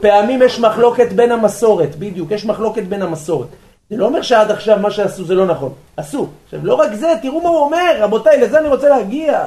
[0.00, 3.48] פעמים יש מחלוקת בין המסורת, בדיוק, יש מחלוקת בין המסורת.
[3.92, 6.28] זה לא אומר שעד עכשיו מה שעשו זה לא נכון, עשו.
[6.44, 9.44] עכשיו, לא רק זה, תראו מה הוא אומר, רבותיי, לזה אני רוצה להגיע.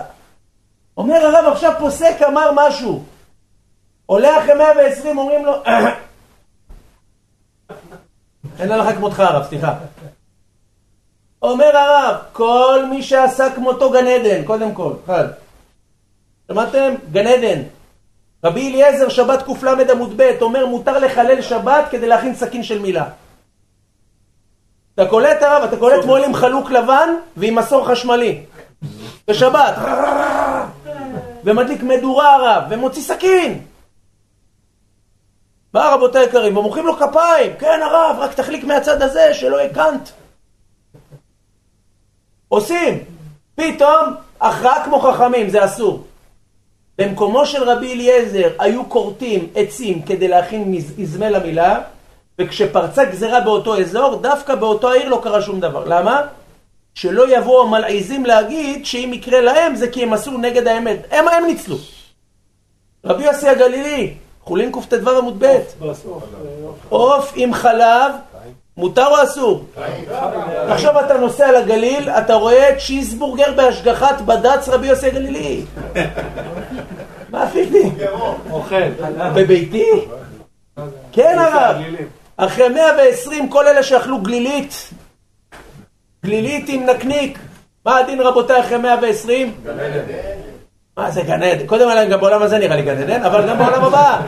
[0.98, 3.04] אומר הרב עכשיו פוסק אמר משהו.
[4.06, 5.64] עולה אחרי 120, אומרים לו,
[8.60, 9.74] אין הלכה כמותך הרב, סליחה.
[11.42, 15.28] אומר הרב, כל מי שעשה כמותו גן עדן, קודם כל, אחד.
[16.48, 16.94] שמעתם?
[17.12, 17.62] גן עדן.
[18.44, 23.06] רבי אליעזר, שבת קל עמוד ב', אומר מותר לחלל שבת כדי להכין סכין של מילה.
[24.96, 28.42] אתה קולט הרב, אתה קולט מוהל עם חלוק לבן ועם מסור חשמלי.
[29.28, 29.76] בשבת.
[31.44, 33.62] ומדליק מדורה הרב, ומוציא סכין.
[35.74, 40.12] בא רבותי היקרים, ומוחאים לו כפיים, כן הרב, רק תחליק מהצד הזה, שלא הקנת.
[42.48, 43.04] עושים.
[43.56, 46.04] פתאום, הכרעה כמו חכמים, זה אסור.
[46.98, 51.82] במקומו של רבי אליעזר היו כורתים עצים כדי להכין איזמל למילה,
[52.40, 55.84] וכשפרצה גזרה באותו אזור, דווקא באותו העיר לא קרה שום דבר.
[55.86, 56.22] למה?
[56.96, 61.08] שלא יבואו המלעיזים להגיד שאם יקרה להם זה כי הם עשו נגד האמת.
[61.12, 61.78] הם הם ניצלו.
[63.06, 65.58] רבי יוסי הגלילי, חולין קט"ו עמוד ב',
[66.90, 68.12] עוף עם חלב,
[68.78, 69.66] מותר או אסור?
[70.68, 75.66] עכשיו אתה נוסע לגליל, אתה רואה צ'יזבורגר בהשגחת בד"ץ רבי יוסי הגלילי.
[77.30, 77.92] מה עשיתי?
[78.52, 78.90] אוכל.
[79.36, 79.90] בביתי?
[81.12, 81.76] כן הרב.
[82.38, 84.90] אחרי 120 כל אלה שאכלו גלילית,
[86.26, 87.40] גלילית עם נקניק,
[87.86, 89.54] מה הדין רבותיי אחרי 120?
[89.64, 90.02] גן עדן.
[90.98, 91.68] מה זה גן עדן?
[91.68, 94.22] קודם היה להם גם בעולם הזה נראה לי גן עדן, אבל גם בעולם הבא.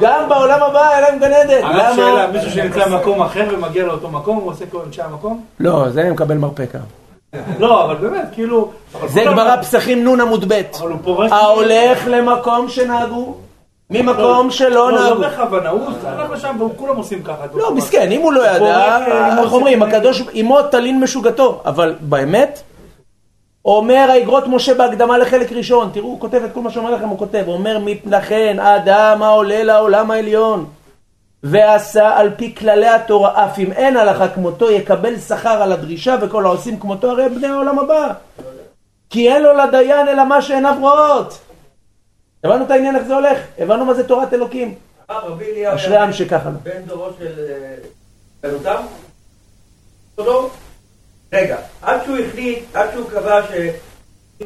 [0.00, 1.62] גם בעולם הבא היה להם גן עדן.
[1.62, 1.92] למה?
[1.96, 5.44] שאלה, מישהו שנמצא במקום אחר ומגיע לאותו מקום, הוא עושה כל אנשי המקום?
[5.60, 6.78] לא, זה מקבל מרפקה.
[7.58, 8.70] לא, אבל באמת, כאילו...
[9.06, 10.62] זה גמרא פסחים נ' עמוד ב'.
[11.30, 13.34] ההולך למקום שנהגו
[13.90, 15.04] ממקום שלא נהגו.
[15.04, 17.44] לא, לא בכוונה, הוא הלך לשם וכולם עושים ככה.
[17.54, 18.98] לא, מסכן, אם הוא לא ידע,
[19.42, 22.62] איך אומרים, הקדוש, אמו תלין משוגתו, אבל באמת,
[23.64, 27.18] אומר האגרות משה בהקדמה לחלק ראשון, תראו, הוא כותב את כל מה שאומר לכם, הוא
[27.18, 30.66] כותב, הוא אומר, לכן האדם העולה לעולם העליון,
[31.42, 36.46] ועשה על פי כללי התורה, אף אם אין הלכה כמותו, יקבל שכר על הדרישה, וכל
[36.46, 38.12] העושים כמותו, הרי בני העולם הבא.
[39.10, 41.38] כי אין לו לדיין אלא מה שעיניו רואות.
[42.44, 43.38] הבנו את העניין איך זה הולך?
[43.58, 44.74] הבנו מה זה תורת אלוקים.
[45.74, 46.50] אשרי עם שככה.
[46.50, 47.32] בן דורו של
[48.42, 48.82] בנותם?
[50.18, 50.50] לא?
[51.32, 53.50] רגע, עד שהוא החליט, עד שהוא קבע ש...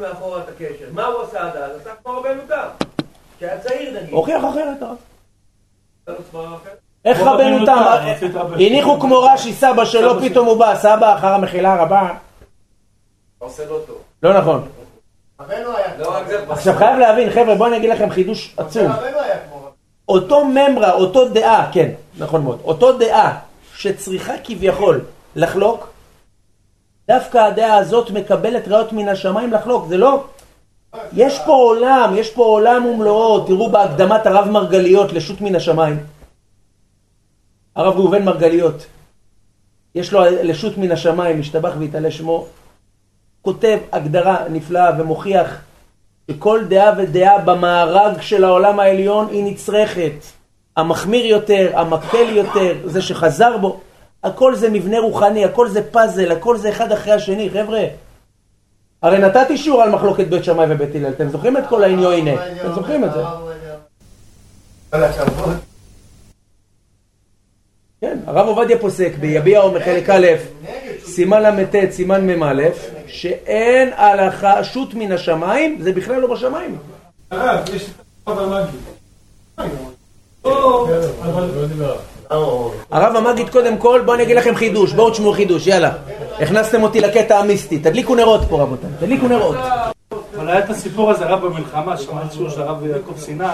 [0.00, 1.80] מאחורה את הקשר, מה הוא עשה עד אז?
[1.80, 2.68] עשה כמו רבנו תם.
[3.40, 4.14] שהיה צעיר נגיד.
[4.14, 4.96] הוכיח אחרת הרב.
[7.04, 7.84] איך רבנו תם?
[8.52, 12.10] הניחו כמו רש"י סבא שלו, פתאום הוא בא, סבא אחר המחילה הרבה.
[13.38, 13.98] עושה לא טוב.
[14.22, 14.68] לא נכון.
[15.40, 16.18] לא
[16.48, 18.92] עכשיו חייב להבין, חבר'ה, בואו אני אגיד לכם חידוש עצום.
[20.08, 23.38] אותו ממרה, אותו דעה, כן, נכון מאוד, אותו דעה
[23.74, 25.00] שצריכה כביכול
[25.36, 25.88] לחלוק,
[27.08, 30.24] דווקא הדעה הזאת מקבלת ראיות מן השמיים לחלוק, זה לא...
[31.12, 36.06] יש פה עולם, יש פה עולם ומלואו, תראו בהקדמת הרב מרגליות לשו"ת מן השמיים.
[37.76, 38.86] הרב ראובן מרגליות,
[39.94, 42.46] יש לו לשו"ת מן השמיים, משתבח והתעלה שמו,
[43.44, 45.60] כותב הגדרה נפלאה ומוכיח
[46.30, 50.12] שכל דעה ודעה במארג של העולם העליון היא נצרכת.
[50.76, 53.80] המחמיר יותר, המקל יותר, זה שחזר בו,
[54.24, 57.84] הכל זה מבנה רוחני, הכל זה פאזל, הכל זה אחד אחרי השני, חבר'ה.
[59.02, 62.34] הרי נתתי שיעור על מחלוקת בית שמאי ובית הלל, אתם זוכרים את כל העניו הנה?
[62.34, 63.20] אתם זוכרים את זה?
[68.00, 70.26] כן, הרב עובדיה פוסק ביביע עומר חלק א',
[71.04, 72.62] סימן ל"ט, סימן מ"א,
[73.14, 76.78] שאין הלכה שו"ת מן השמיים, זה בכלל לא בשמיים.
[82.90, 85.92] הרב המגיד קודם כל, בואו אני אגיד לכם חידוש, בואו תשמעו חידוש, יאללה.
[86.40, 89.56] הכנסתם אותי לקטע המיסטי, תדליקו נרות פה רבותיי, תדליקו נרות.
[90.36, 93.44] אבל היה את הסיפור הזה, הרב במלחמה, שמעתי שיעור של הרב יעקב סיני,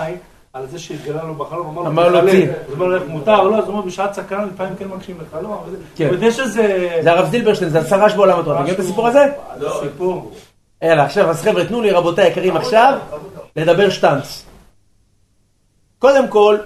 [0.52, 2.46] על זה שהתגלה לו בחלום, אמר לו צי.
[2.48, 5.64] אז אמר לו איך מותר, לא, אז הוא אומר בשעת סכנה לפעמים כן מקשים לחלום,
[5.96, 6.10] כן.
[6.20, 6.98] ויש איזה...
[7.02, 9.26] זה הרב זילברשטיין, זה השרש בעולם התורה, אתה מכיר את הסיפור הזה?
[9.58, 10.32] לא, סיפור.
[10.82, 12.98] יאללה, עכשיו, אז חבר'ה, תנו לי רבותיי היקרים עכשיו,
[13.56, 14.44] לדבר שטנץ.
[15.98, 16.58] קודם כל,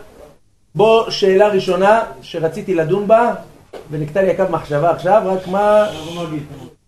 [0.75, 3.35] בוא, שאלה ראשונה שרציתי לדון בה,
[3.91, 5.87] ונקטע לי הקו מחשבה עכשיו, רק מה...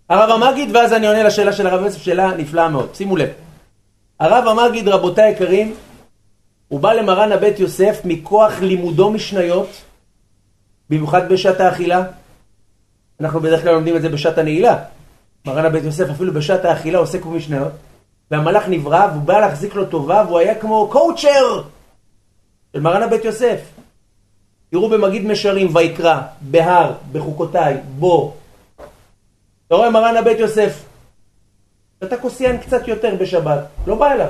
[0.08, 2.88] הרב המגיד, ואז אני עונה לשאלה של הרב יוסף, שאלה נפלאה מאוד.
[2.94, 3.28] שימו לב.
[4.20, 5.74] הרב המגיד, רבותיי היקרים,
[6.68, 9.68] הוא בא למרן הבית יוסף מכוח לימודו משניות,
[10.90, 12.02] במיוחד בשעת האכילה.
[13.20, 14.84] אנחנו בדרך כלל לומדים את זה בשעת הנעילה.
[15.46, 17.72] מרן הבית יוסף אפילו בשעת האכילה עוסק במשניות,
[18.30, 21.62] והמלאך נברא והוא בא להחזיק לו טובה והוא היה כמו קואוצ'ר
[22.72, 23.60] של מרן הבית יוסף.
[24.70, 28.34] תראו במגיד משרים, ויקרא, בהר, בחוקותיי, בו.
[29.66, 30.84] אתה רואה מרן הבית יוסף,
[32.04, 34.28] אתה כוסיין קצת יותר בשבת, לא בא אליו.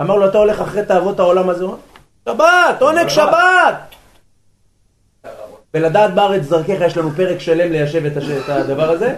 [0.00, 1.64] אמר לו, אתה הולך אחרי תאוות העולם הזה?
[2.28, 3.74] שבת, עונג שבת!
[5.74, 9.16] ולדעת בארץ דרכך יש לנו פרק שלם ליישב את הדבר הזה,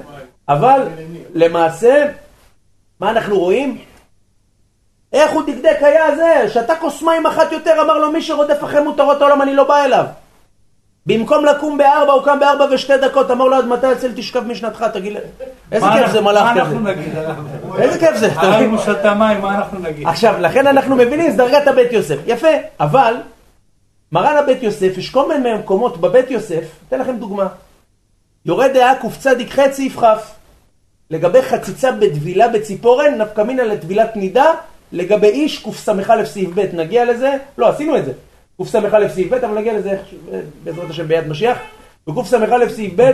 [0.49, 0.89] אבל
[1.35, 2.05] למעשה,
[3.01, 3.79] מה אנחנו רואים?
[5.13, 8.83] איך הוא דקדק היה זה, שתה כוס מים אחת יותר, אמר לו מי שרודף אחרי
[8.83, 10.05] מותרות העולם אני לא בא אליו.
[11.07, 14.85] במקום לקום בארבע, הוא קם בארבע ושתי דקות, אמר לו עד מתי אצל תשכב משנתך,
[14.93, 15.17] תגיד
[15.73, 17.37] איזה מה כיף זה מלאך מה כזה, אנחנו נגיד הרב?
[17.79, 18.31] איזה כיף זה?
[18.65, 20.09] אם הוא שתה מים, מה אנחנו נגיד?
[20.09, 22.17] עכשיו, לכן אנחנו מבינים, זה דרגת הבית יוסף.
[22.27, 22.49] יפה,
[22.81, 23.15] אבל
[24.13, 27.47] מרן הבית יוסף, יש כל מיני מקומות בבית יוסף, אתן לכם דוגמה.
[28.47, 30.05] יורד דעה קצ"ח סעיף כ',
[31.11, 34.47] לגבי חציצה בטבילה בציפורן, נפקא מינה לטבילת נידה,
[34.93, 38.13] לגבי איש קס"א סעיף ב', נגיע לזה, לא, עשינו את זה.
[38.65, 40.15] קס"א סעיף ב', אבל נגיע לזה איך-
[40.65, 41.59] בעזרת השם ביד משיח.
[42.09, 43.11] וקס"א סעיף ב',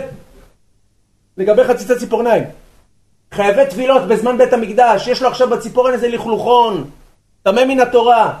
[1.37, 2.43] לגבי חציצת ציפורניים.
[3.33, 6.89] חייבי טבילות בזמן בית המקדש, יש לו עכשיו בציפורן איזה לכלוכון,
[7.43, 8.39] טמא מן התורה,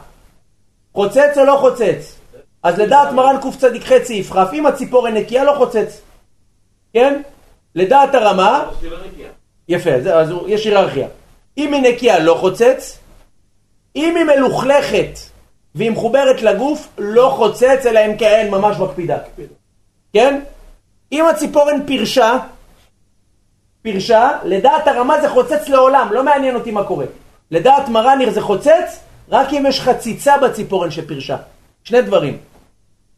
[0.93, 2.19] חוצץ או לא חוצץ?
[2.63, 6.01] אז לדעת מרן קצ"ח סעיף כ', אם הציפורן נקייה לא חוצץ,
[6.93, 7.21] כן?
[7.75, 8.69] לדעת הרמה,
[9.67, 11.07] יפה, זה, אז יש היררכיה.
[11.57, 12.99] אם היא נקייה לא חוצץ,
[13.95, 15.19] אם היא מלוכלכת
[15.75, 19.17] והיא מחוברת לגוף, לא חוצץ, אלא אם כן ממש מקפידה.
[20.13, 20.41] כן?
[21.11, 22.37] אם הציפורן פירשה,
[23.81, 27.05] פירשה, לדעת הרמה זה חוצץ לעולם, לא מעניין אותי מה קורה.
[27.51, 31.37] לדעת מרניר זה חוצץ, רק אם יש חציצה בציפורן שפירשה.
[31.83, 32.37] שני דברים.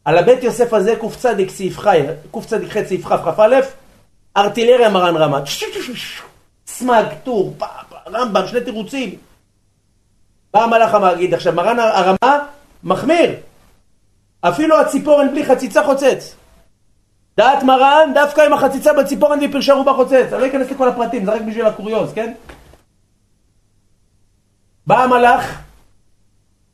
[0.04, 2.00] על הבית יוסף הזה קצ"ד סעיף חי,
[2.32, 3.60] קצ"ח סעיף כ"א,
[4.36, 5.46] ארטילריה מרן רמה.
[6.66, 7.54] סמג, טור,
[8.08, 9.14] רמב"ם, שני תירוצים.
[10.52, 12.38] בא המלאך המגיד, עכשיו מרן הרמה
[12.84, 13.30] מחמיר.
[14.40, 16.34] אפילו הציפורן בלי חציצה חוצץ.
[17.36, 20.32] דעת מרן, דווקא עם החציצה בציפורן והיא פרשה רובה חוצץ.
[20.32, 22.32] אני לא אכנס לכל הפרטים, זה רק בשביל הקוריוז, כן?
[24.86, 25.60] בא המלאך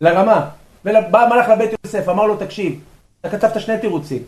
[0.01, 0.49] לרמה,
[0.85, 2.81] ובא המלאך לבית יוסף, אמר לו, תקשיב,
[3.21, 4.23] אתה כתבת שני תירוצים.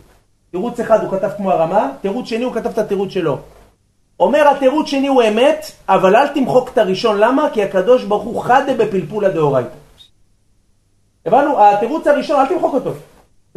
[0.51, 3.39] תירוץ אחד הוא כתב כמו הרמה, תירוץ שני הוא כתב את התירוץ שלו.
[4.21, 7.49] אומר התירוץ שני הוא אמת, אבל אל תמחוק את הראשון, למה?
[7.53, 9.69] כי הקדוש ברוך הוא חדה בפלפולה דאורייתא.
[11.25, 11.65] הבנו?
[11.65, 12.91] התירוץ הראשון, אל תמחוק אותו.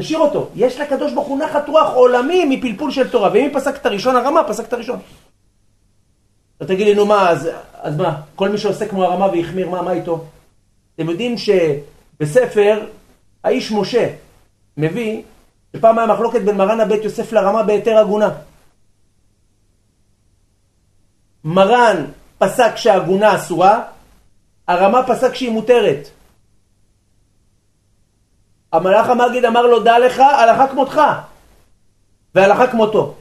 [0.00, 0.48] תשאיר אותו.
[0.54, 4.44] יש לקדוש ברוך הוא נחת רוח עולמי מפלפול של תורה, ואם פסק את הראשון הרמה,
[4.44, 4.98] פסק את הראשון.
[6.56, 7.48] אתה תגיד לי, נו מה, אז,
[7.80, 8.20] אז מה?
[8.34, 10.24] כל מי שעושה כמו הרמה והחמיר, מה, מה איתו?
[10.94, 12.86] אתם יודעים שבספר,
[13.44, 14.08] האיש משה
[14.76, 15.22] מביא
[15.76, 18.30] שפעם היה מחלוקת בין מרן הבית יוסף לרמה בהיתר עגונה.
[21.44, 22.04] מרן
[22.38, 23.82] פסק שהעגונה אסורה,
[24.68, 26.08] הרמה פסק שהיא מותרת.
[28.72, 31.00] המלאך המגיד אמר לו, דע לך, הלכה כמותך,
[32.34, 33.14] והלכה כמותו.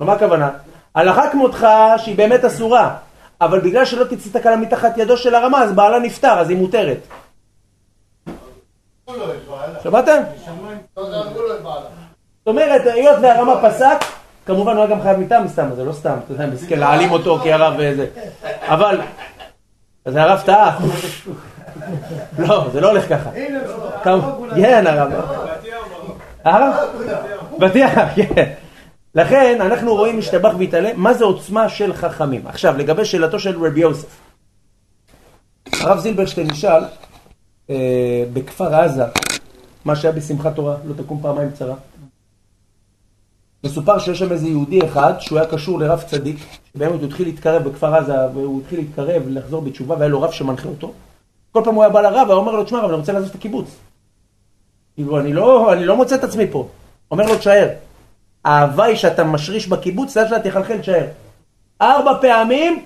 [0.00, 0.50] מה הכוונה?
[0.94, 1.66] הלכה כמותך
[1.96, 2.96] שהיא באמת אסורה,
[3.40, 6.98] אבל בגלל שלא תצא תקלה מתחת ידו של הרמה, אז בעלה נפטר, אז היא מותרת.
[9.82, 10.22] שמעתם?
[10.94, 14.04] זאת אומרת, היות והרמה פסק,
[14.46, 17.38] כמובן הוא היה גם חייב מיתה מסתם, זה לא סתם, אתה יודע, מסכן להעלים אותו
[17.42, 18.06] כי הרב וזה.
[18.60, 19.00] אבל,
[20.04, 20.78] אז הרב טעה.
[22.38, 23.30] לא, זה לא הולך ככה.
[24.02, 25.12] כמה- כן, הרב.
[26.44, 26.74] הרב?
[27.58, 28.52] בטיח, כן.
[29.14, 32.46] לכן אנחנו רואים משתבח והתעלה, מה זה עוצמה של חכמים.
[32.46, 34.16] עכשיו, לגבי שאלתו של רבי יוסף.
[35.80, 36.82] הרב זילברשטיין נשאל,
[37.70, 37.76] אה,
[38.32, 39.04] בכפר עזה,
[39.84, 41.74] מה שהיה בשמחת תורה, לא תקום פעמיים צרה.
[43.64, 46.36] מסופר שיש שם איזה יהודי אחד שהוא היה קשור לרב צדיק,
[46.74, 50.68] שבאמת הוא התחיל להתקרב בכפר עזה, והוא התחיל להתקרב ולחזור בתשובה, והיה לו רב שמנחה
[50.68, 50.92] אותו.
[51.52, 53.34] כל פעם הוא היה בא לרב, היה אומר לו, תשמע, אבל אני רוצה לעזוב את
[53.34, 53.76] הקיבוץ.
[54.94, 56.68] כאילו, אני לא, אני לא מוצא את עצמי פה.
[57.10, 57.68] אומר לו, תשאר.
[58.44, 61.06] ההוואי שאתה משריש בקיבוץ, לאט לאט תחלחל, תשאר.
[61.82, 62.84] ארבע פעמים,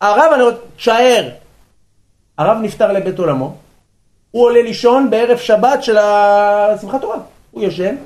[0.00, 1.28] הרב, אני רוצה, תשאר.
[2.38, 3.54] הרב נפטר לבית עולמו,
[4.30, 7.16] הוא עולה לישון בערב שבת של השמחת תורה.
[7.50, 7.96] הוא ישן,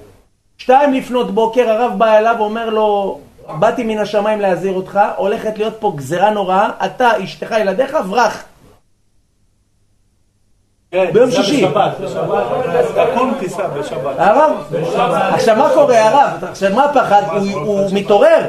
[0.63, 3.19] שתיים לפנות בוקר, הרב בא אליו ואומר לו,
[3.59, 8.45] באתי מן השמיים להזהיר אותך, הולכת להיות פה גזירה נוראה, אתה, אשתך, ילדיך, ברח.
[10.91, 11.67] כן, ביום שישי.
[11.67, 12.45] בשבת, בשבת.
[13.15, 14.15] תקום טיסה בשבת.
[14.19, 14.75] הרב,
[15.33, 16.45] עכשיו מה קורה, הרב?
[16.45, 17.23] עכשיו מה הפחד?
[17.55, 18.49] הוא- מתעורר.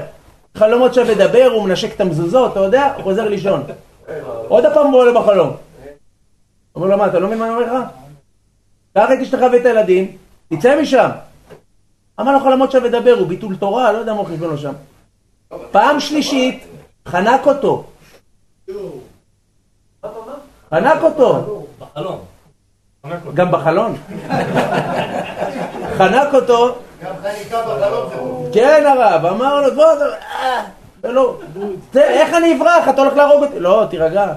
[0.58, 2.94] חלומות שווה לדבר, הוא מנשק את המזוזות, אתה יודע?
[2.96, 3.64] הוא חוזר לישון.
[4.48, 5.52] עוד הפעם הוא עולה בחלום.
[6.76, 7.84] אומר לו, מה, אתה לא מבין מה אני אומר לך?
[8.98, 10.18] קח את אשתך ואת הילדים,
[10.54, 11.10] תצא משם.
[12.20, 14.74] אמר לו חלומות שווה לדבר, הוא ביטול תורה, לא יודע מה הוא חישבון לו שם.
[15.72, 16.66] פעם שלישית,
[17.08, 17.84] חנק אותו.
[20.70, 21.64] חנק אותו.
[21.80, 22.20] בחלום.
[23.34, 23.98] גם בחלון.
[25.98, 27.86] חנק אותו, גם חניקה זה
[28.16, 28.50] טוב.
[28.54, 30.64] כן הרב, אמר לו, בוא, אה,
[31.04, 31.40] ולא,
[31.94, 32.90] זה, איך אני אברח?
[32.90, 33.60] אתה הולך להרוג אותי?
[33.60, 34.34] לא, תירגע.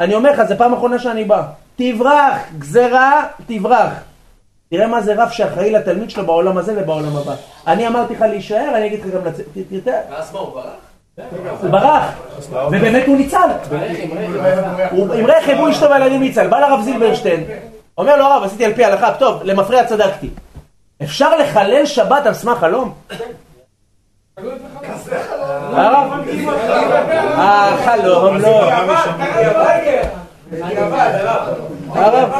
[0.00, 1.42] אני אומר לך, זו פעם אחרונה שאני בא.
[1.76, 3.92] תברח, גזרה, תברח.
[4.72, 7.34] תראה מה זה רב שאחראי לתלמיד שלו בעולם הזה ובעולם הבא.
[7.66, 9.44] אני אמרתי לך להישאר, אני אגיד לך גם לצאת.
[9.84, 10.72] תראה, ואז מה, הוא ברח?
[11.60, 12.04] הוא ברח,
[12.68, 13.38] ובאמת הוא ניצל.
[15.14, 16.48] עם רכב, הוא אשתו והילדים ניצל.
[16.48, 17.44] בא לרב זילברשטיין,
[17.98, 20.30] אומר לו הרב, עשיתי על פי ההלכה, טוב, למפרע צדקתי.
[21.02, 22.94] אפשר לחלל שבת על סמך חלום?
[25.72, 26.12] הרב?
[27.36, 28.70] החלום לא.
[31.94, 32.30] הרב,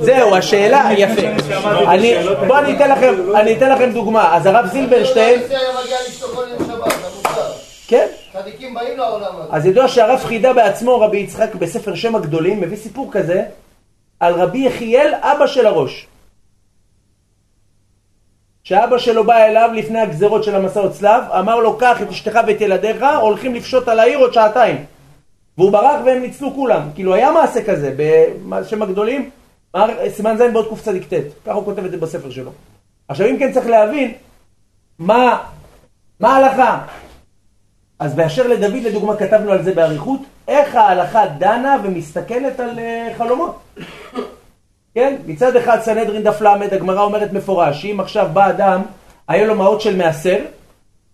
[0.00, 1.26] זהו, השאלה, יפה.
[1.92, 2.14] אני,
[2.46, 4.36] בוא אני אתן לכם, אני אתן לכם דוגמה.
[4.36, 5.40] אז הרב זילברשטיין,
[7.88, 9.48] כן, צדיקים באים לעולם הזה.
[9.52, 13.42] אז ידוע שהרב חידה בעצמו, רבי יצחק, בספר שם הגדולים, מביא סיפור כזה
[14.20, 16.06] על רבי יחיאל, אבא של הראש.
[18.64, 22.60] שאבא שלו בא אליו לפני הגזרות של המסעות צלב, אמר לו, קח את אשתך ואת
[22.60, 24.84] ילדיך, הולכים לפשוט על העיר עוד שעתיים.
[25.58, 26.82] והוא ברח והם ניצלו כולם.
[26.94, 27.94] כאילו היה מעשה כזה,
[28.48, 29.30] בשם הגדולים,
[30.08, 31.14] סימן ז' בעוד קצ"ט.
[31.46, 32.50] ככה הוא כותב את זה בספר שלו.
[33.08, 34.12] עכשיו אם כן צריך להבין,
[34.98, 35.38] מה,
[36.20, 36.80] מה ההלכה?
[37.98, 43.58] אז באשר לדוד לדוגמה כתבנו על זה באריכות, איך ההלכה דנה ומסתכלת על אה, חלומות.
[44.94, 45.16] כן?
[45.26, 48.82] מצד אחד סנהדרין דף ל', הגמרא אומרת מפורש, שאם עכשיו בא אדם,
[49.28, 50.38] היה לו מעות של מעשר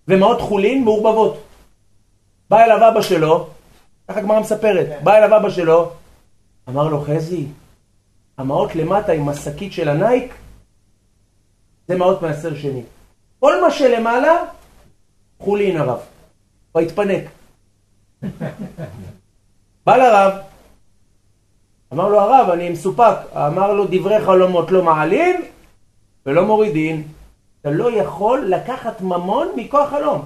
[0.08, 1.42] ומעות חולין מעורבבות.
[2.50, 3.46] בא אליו אבא שלו,
[4.08, 5.90] ככה הגמרא מספרת, בא אליו אבא שלו,
[6.68, 7.46] אמר לו חזי,
[8.38, 10.34] המעות למטה עם השקית של הנייק,
[11.88, 12.82] זה מעות מעשר שני.
[13.40, 14.44] כל מה שלמעלה,
[15.38, 15.98] חולין הרב.
[16.74, 17.24] ויתפנק.
[19.86, 20.32] בא לרב,
[21.92, 23.16] אמר לו הרב, אני מסופק.
[23.36, 25.44] אמר לו, דברי חלומות לא מעלים
[26.26, 27.02] ולא מורידין.
[27.60, 30.24] אתה לא יכול לקחת ממון מכוח חלום.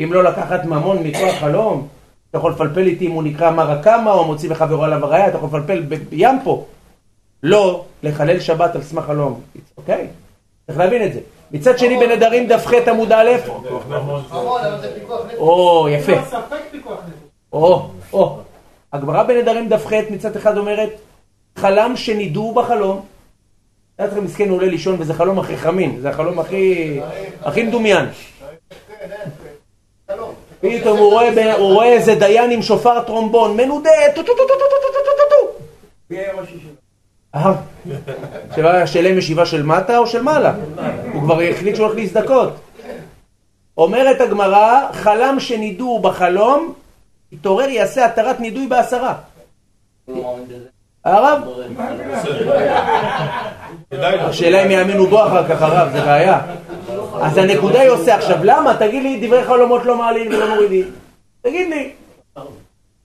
[0.00, 1.88] אם לא לקחת ממון מכוח חלום,
[2.34, 5.48] אתה יכול לפלפל איתי אם הוא נקרא מרקמה או מוציא מחברו עליו הראייה, אתה יכול
[5.48, 6.64] לפלפל בים פה.
[7.42, 9.40] לא לחלל שבת על סמך חלום.
[9.76, 10.06] אוקיי?
[10.66, 11.20] צריך להבין את זה.
[11.50, 13.30] מצד שני בנדרים דף ח עמוד א'.
[15.38, 16.12] או יפה.
[16.12, 16.34] נפש.
[17.52, 18.38] או, או.
[18.92, 20.90] הגמרא בנדרים דף ח מצד אחד אומרת,
[21.56, 23.00] חלם שנידו בחלום.
[23.98, 27.00] היה לכם מסכן עולה לישון וזה חלום הכי חמין, זה החלום הכי,
[27.42, 28.06] הכי מדומיין.
[30.64, 31.12] פתאום הוא
[31.58, 35.22] רואה, איזה דיין עם שופר טרומבון, מנודה, טו טו טו טו טו טו טו טו
[35.30, 35.64] טו.
[37.34, 37.52] אה,
[38.70, 40.54] היה שלם ישיבה של מטה או של מעלה?
[41.12, 42.52] הוא כבר החליט שהוא הולך להזדכות.
[43.76, 46.74] אומרת הגמרא, חלם שנידו בחלום,
[47.32, 49.14] התעורר יעשה התרת נידוי בעשרה.
[51.04, 51.40] הרב?
[54.02, 56.40] השאלה אם יאמינו בו אחר כך הרב, זה בעיה.
[57.20, 58.76] אז הנקודה היא עושה עכשיו, למה?
[58.76, 60.90] תגיד לי, דברי חלומות לא מעלים ולא מורידים.
[61.42, 61.90] תגיד לי.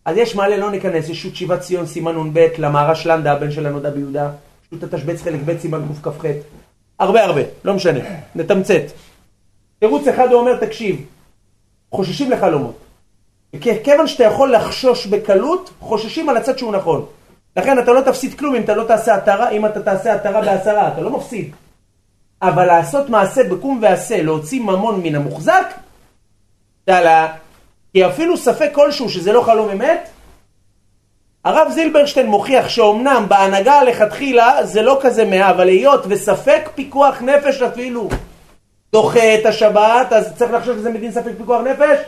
[0.05, 3.65] אז יש מעלה, לא ניכנס, יש שות שיבת ציון, סימן נ"ב, למהרש לנדה, הבן של
[3.65, 4.29] הנודע ביהודה,
[4.69, 6.25] שות התשבץ חלק ב', סימן קכ"ח.
[6.99, 7.99] הרבה הרבה, לא משנה,
[8.35, 8.81] נתמצת.
[9.79, 11.05] תירוץ אחד הוא אומר, תקשיב,
[11.91, 12.75] חוששים לחלומות.
[13.83, 17.05] כיוון שאתה יכול לחשוש בקלות, חוששים על הצד שהוא נכון.
[17.59, 20.87] לכן אתה לא תפסיד כלום אם אתה לא תעשה התרה, אם אתה תעשה התרה בעשרה,
[20.87, 21.51] אתה לא מפסיד.
[22.41, 25.73] אבל לעשות מעשה בקום ועשה, להוציא ממון מן המוחזק,
[26.85, 27.27] תעלה,
[27.93, 30.09] כי אפילו ספק כלשהו שזה לא חלום אמת,
[31.45, 37.61] הרב זילברשטיין מוכיח שאומנם בהנהגה לכתחילה זה לא כזה מאה, אבל היות וספק פיקוח נפש
[37.61, 38.09] אפילו
[38.91, 41.99] דוחה את השבת, אז צריך לחשוב שזה מדין ספק פיקוח נפש?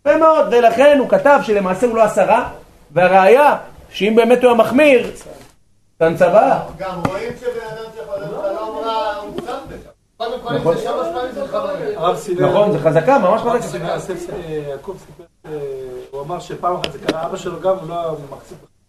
[0.00, 2.48] יפה מאוד, ולכן הוא כתב שלמעשה הוא לא עשרה,
[2.90, 3.56] והראיה
[3.90, 5.10] שאם באמת הוא המחמיר,
[5.98, 6.60] כאן צבא.
[6.78, 9.88] גם רואים שבן אדם שיכול להיות חלום רע, הוא שם בזה.
[10.16, 11.70] קודם כל, אם זה שלוש פעמים זה חלום.
[12.50, 13.84] נכון, זה חזקה, ממש חזקה.
[13.88, 13.98] אה,
[14.70, 15.50] יעקב סיפר, אה,
[16.10, 18.40] הוא אמר שפעם אחת זה קרה, אבא שלו גם, הוא לא בחלומות,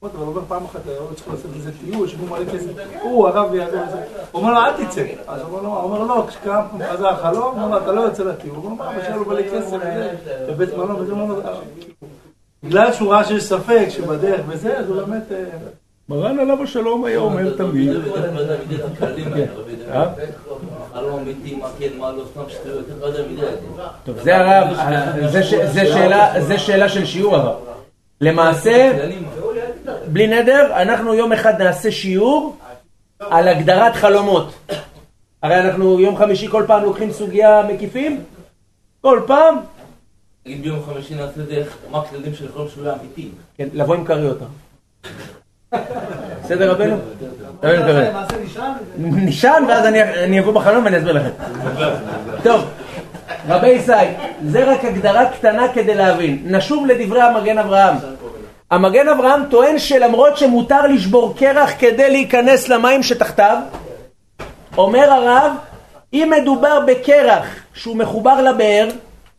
[0.02, 2.70] אבל הוא אומר פעם אחת, הוא צריך לעשות איזה טיול, שבו מלא כסף,
[3.02, 6.00] הוא הרב ויעקב וזה, הוא אומר לו אל תצא, אז הוא אומר לו, הוא אומר
[6.00, 9.06] לו, לא, כשקם חזר החלום, הוא אומר לו, אתה לא יוצא לטיול, הוא אומר אבא
[9.08, 9.78] שלו מלא כסף
[10.50, 11.60] בבית מלון, וזה, אומר לו, "אה."
[12.68, 15.38] בגלל שהוא ראה שיש ספק שבדרך וזה, אז הוא באמת, אה,
[16.10, 17.90] מרן עליו השלום היה אומר תמיד.
[19.94, 20.06] אה?
[20.16, 20.26] כן,
[22.00, 22.24] לא, לא.
[24.06, 24.68] טוב, זה הרב,
[25.28, 27.56] זה ש- זה שאלה- זה שאלה של שיעור הרב.
[28.22, 28.92] למעשה,
[30.08, 32.56] בלי נדר, אנחנו יום אחד נעשה שיעור
[33.20, 34.54] על הגדרת חלומות.
[35.44, 38.24] הרי אנחנו יום חמישי כל פעם לוקחים סוגיה מקיפים,
[39.02, 39.56] כל פעם,
[40.48, 43.30] נגיד ביום חמישי נעשה את זה, מה הכללים של חלום שהוא אמיתי.
[43.58, 44.38] כן, לבוא עם כריות.
[46.44, 46.96] בסדר רבנו?
[47.64, 48.14] רבנו כריות.
[48.98, 51.30] נשען ואז אני, אני אבוא בחלום ואני אסביר לכם.
[52.44, 52.66] טוב,
[53.48, 53.92] רבי ישי,
[54.48, 56.44] זה רק הגדרה קטנה כדי להבין.
[56.46, 57.96] נשוב לדברי המגן אברהם.
[58.72, 63.58] המגן אברהם טוען שלמרות שמותר לשבור קרח כדי להיכנס למים שתחתיו,
[64.78, 65.52] אומר הרב,
[66.14, 68.90] אם מדובר בקרח שהוא מחובר לבאר,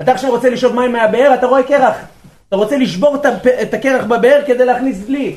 [0.03, 1.96] אתה עכשיו רוצה לשאוב מים מהבאר, אתה רואה קרח.
[2.49, 3.16] אתה רוצה לשבור
[3.62, 5.36] את הקרח בבאר כדי להכניס דלי.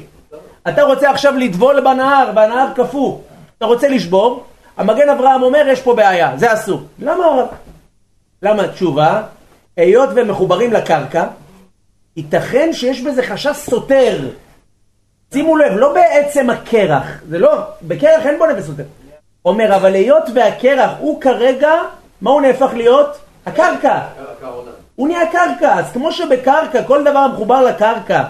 [0.67, 3.17] אתה רוצה עכשיו לטבול בנהר, והנהר קפוא.
[3.57, 4.43] אתה רוצה לשבור,
[4.77, 6.81] המגן אברהם אומר, יש פה בעיה, זה אסור.
[6.99, 7.25] למה?
[8.41, 8.67] למה?
[8.67, 9.21] תשובה,
[9.77, 11.25] היות והם מחוברים לקרקע,
[12.17, 14.29] ייתכן שיש בזה חשש סותר.
[15.33, 17.51] שימו לב, לא בעצם הקרח, זה לא,
[17.81, 18.83] בקרח אין בו נפש סותר.
[19.45, 21.71] אומר, אבל היות והקרח הוא כרגע,
[22.21, 23.17] מה הוא נהפך להיות?
[23.45, 23.99] הקרקע.
[24.95, 28.23] הוא נהיה קרקע, אז כמו שבקרקע, כל דבר מחובר לקרקע,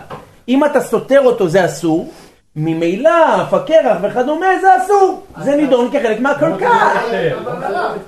[0.48, 2.12] אם אתה סותר אותו זה אסור,
[2.56, 6.70] ממילא, אף הקרח וכדומה זה אסור, זה נידון כחלק מהקרקע.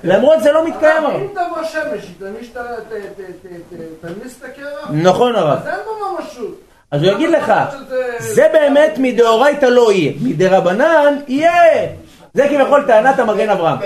[0.04, 1.20] למרות זה לא מתקיים הרב.
[1.20, 2.10] אם תבוא שמש,
[4.00, 4.90] תמיס את הקרח?
[4.90, 5.58] נכון הרב.
[5.62, 6.60] אז אין בו ממשות.
[6.90, 7.52] אז הוא יגיד לך,
[8.18, 11.86] זה באמת מדאורייתא לא יהיה, מדרבנן יהיה.
[12.34, 13.78] זה כביכול טענת המגן אברהם.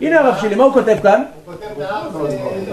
[0.00, 1.22] הנה הרב שלי, מה הוא כותב כאן?
[1.44, 2.64] הוא כותב באב, זה מעיין,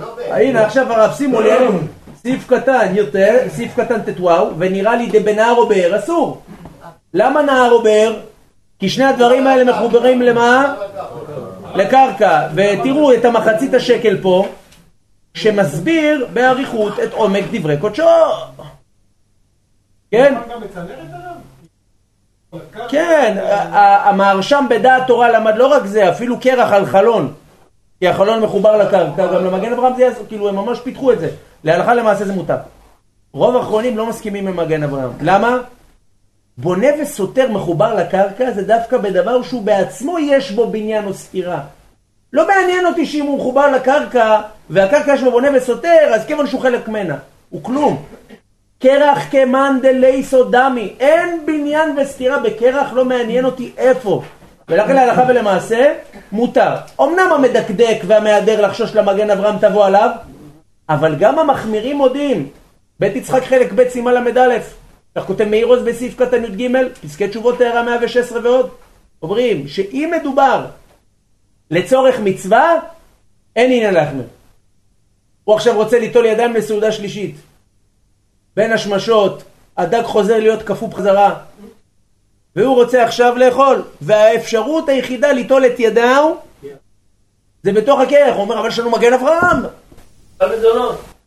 [0.00, 0.34] לא באר.
[0.34, 1.74] הנה עכשיו הרב, שימו לב,
[2.22, 6.42] סעיף קטן יותר, סעיף קטן ט"ו, ונראה לי דבנהר או באר אסור.
[7.14, 8.16] למה נהר או באר?
[8.78, 10.74] כי שני הדברים האלה מחוברים למה?
[11.74, 12.48] לקרקע.
[12.54, 14.46] ותראו את המחצית השקל פה,
[15.34, 18.04] שמסביר באריכות את עומק דברי קודשו.
[20.10, 20.34] כן?
[22.88, 23.36] כן,
[24.04, 27.32] המהרשם בדעת תורה למד לא רק זה, אפילו קרח על חלון.
[28.00, 31.28] כי החלון מחובר לקרקע, גם למגן אברהם זה כאילו הם ממש פיתחו את זה.
[31.64, 32.56] להלכה למעשה זה מותר.
[33.32, 35.10] רוב האחרונים לא מסכימים עם מגן אברהם.
[35.20, 35.58] למה?
[36.58, 41.60] בונה וסותר מחובר לקרקע זה דווקא בדבר שהוא בעצמו יש בו בניין או סתירה.
[42.32, 44.40] לא מעניין אותי שאם הוא מחובר לקרקע
[44.70, 47.16] והקרקע יש בו בונה וסותר, אז כיוון שהוא חלק ממנה.
[47.50, 48.02] הוא כלום.
[48.84, 50.92] קרח כמאן דלייסו דמי.
[51.00, 54.22] אין בניין וסתירה בקרח, לא מעניין אותי איפה.
[54.68, 55.94] ולכן להלכה ולמעשה,
[56.32, 56.74] מותר.
[57.00, 60.10] אמנם המדקדק והמהדר לחשוש למגן אברהם תבוא עליו,
[60.88, 62.48] אבל גם המחמירים מודים.
[63.00, 64.58] בית יצחק חלק ב' סימן ל"א.
[65.18, 66.68] כך כותב מאירוס בסעיף קטן י"ג,
[67.02, 68.70] פסקי תשובות הערה 116 ועוד.
[69.22, 70.66] אומרים שאם מדובר
[71.70, 72.74] לצורך מצווה,
[73.56, 74.26] אין עניין להחמיר.
[75.44, 77.34] הוא עכשיו רוצה ליטול ידיים לסעודה שלישית.
[78.56, 79.42] בין השמשות,
[79.76, 81.34] הדג חוזר להיות קפוא בחזרה.
[82.56, 83.82] והוא רוצה עכשיו לאכול.
[84.00, 86.34] והאפשרות היחידה ליטול את ידיו
[87.62, 88.34] זה בתוך הקרח.
[88.34, 89.62] הוא אומר, אבל יש לנו מגן אברהם.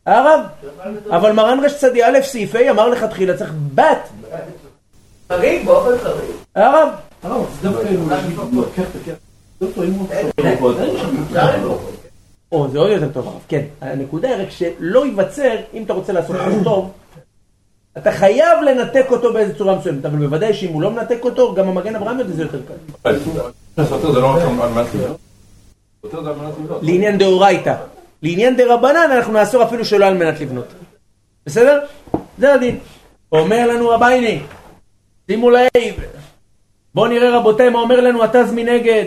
[0.05, 0.39] הרב,
[1.09, 4.09] אבל מרן רש צדי א' סעיף ה' אמר לכתחילה צריך בת.
[5.29, 6.31] חריג באופן חריג.
[6.55, 6.89] הרב.
[12.51, 13.61] או זה עוד יותר טוב הרב, כן.
[13.81, 16.91] הנקודה היא רק שלא ייווצר, אם אתה רוצה לעשות משהו טוב,
[17.97, 21.67] אתה חייב לנתק אותו באיזה צורה מסוימת, אבל בוודאי שאם הוא לא מנתק אותו, גם
[21.67, 22.73] המגן אברהם יודע זה יותר קל.
[26.81, 27.75] לעניין דאורייתא.
[28.21, 30.65] לעניין דרבנן אנחנו נאסור אפילו שלא על מנת לבנות.
[31.45, 31.79] בסדר?
[32.37, 32.79] זה הדין.
[33.31, 34.41] אומר לנו רבייני,
[35.27, 35.67] שימו לב,
[36.95, 39.05] בואו נראה רבותיי מה אומר לנו התז מנגד.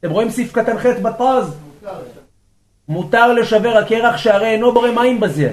[0.00, 1.54] אתם רואים סעיף קטן ח' בתז?
[2.88, 5.52] מותר לשבר הקרח שהרי אינו בורא מים בזה.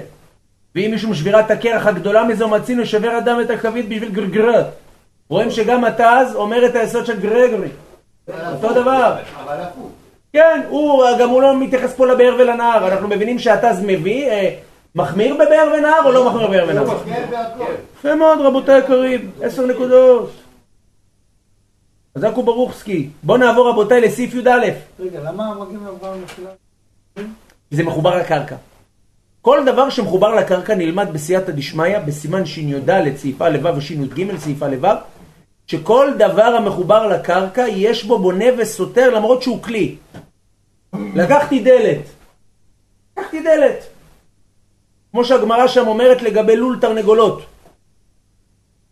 [0.75, 4.65] ואם משום שבירת הקרח הגדולה מזו מצינו שבר אדם את הכבית בשביל גרגרת.
[5.29, 7.69] רואים שגם התז אומר את היסוד של גרגרי.
[8.51, 9.15] אותו דבר.
[9.43, 9.91] אבל הפוך.
[10.33, 14.55] כן, הוא, גם הוא לא מתייחס פה לבאר ולנהר, אנחנו מבינים שהתז מביא, אה,
[14.95, 16.99] מחמיר בבאר ונהר או לא מחמיר בבאר ונהר?
[17.05, 17.71] כן, והכל.
[17.99, 20.31] יפה מאוד רבותיי היקרים, עשר נקודות.
[22.17, 23.09] חזק וברוכסקי.
[23.23, 24.49] בואו נעבור רבותיי לסעיף י"א,
[24.99, 26.49] רגע, למה המגן אברהם נפילה?
[27.71, 28.55] זה מחובר לקרקע.
[29.41, 34.75] כל דבר שמחובר לקרקע נלמד בסייעתא דשמיא, בסימן שי"ד סעיף א' ו' ושי"ג סעיף א'
[34.81, 34.87] ו',
[35.67, 39.95] שכל דבר המחובר לקרקע יש בו בונה וסותר למרות שהוא כלי.
[40.93, 42.01] לקחתי דלת,
[43.17, 43.83] לקחתי דלת.
[45.11, 47.41] כמו שהגמרא שם אומרת לגבי לול תרנגולות.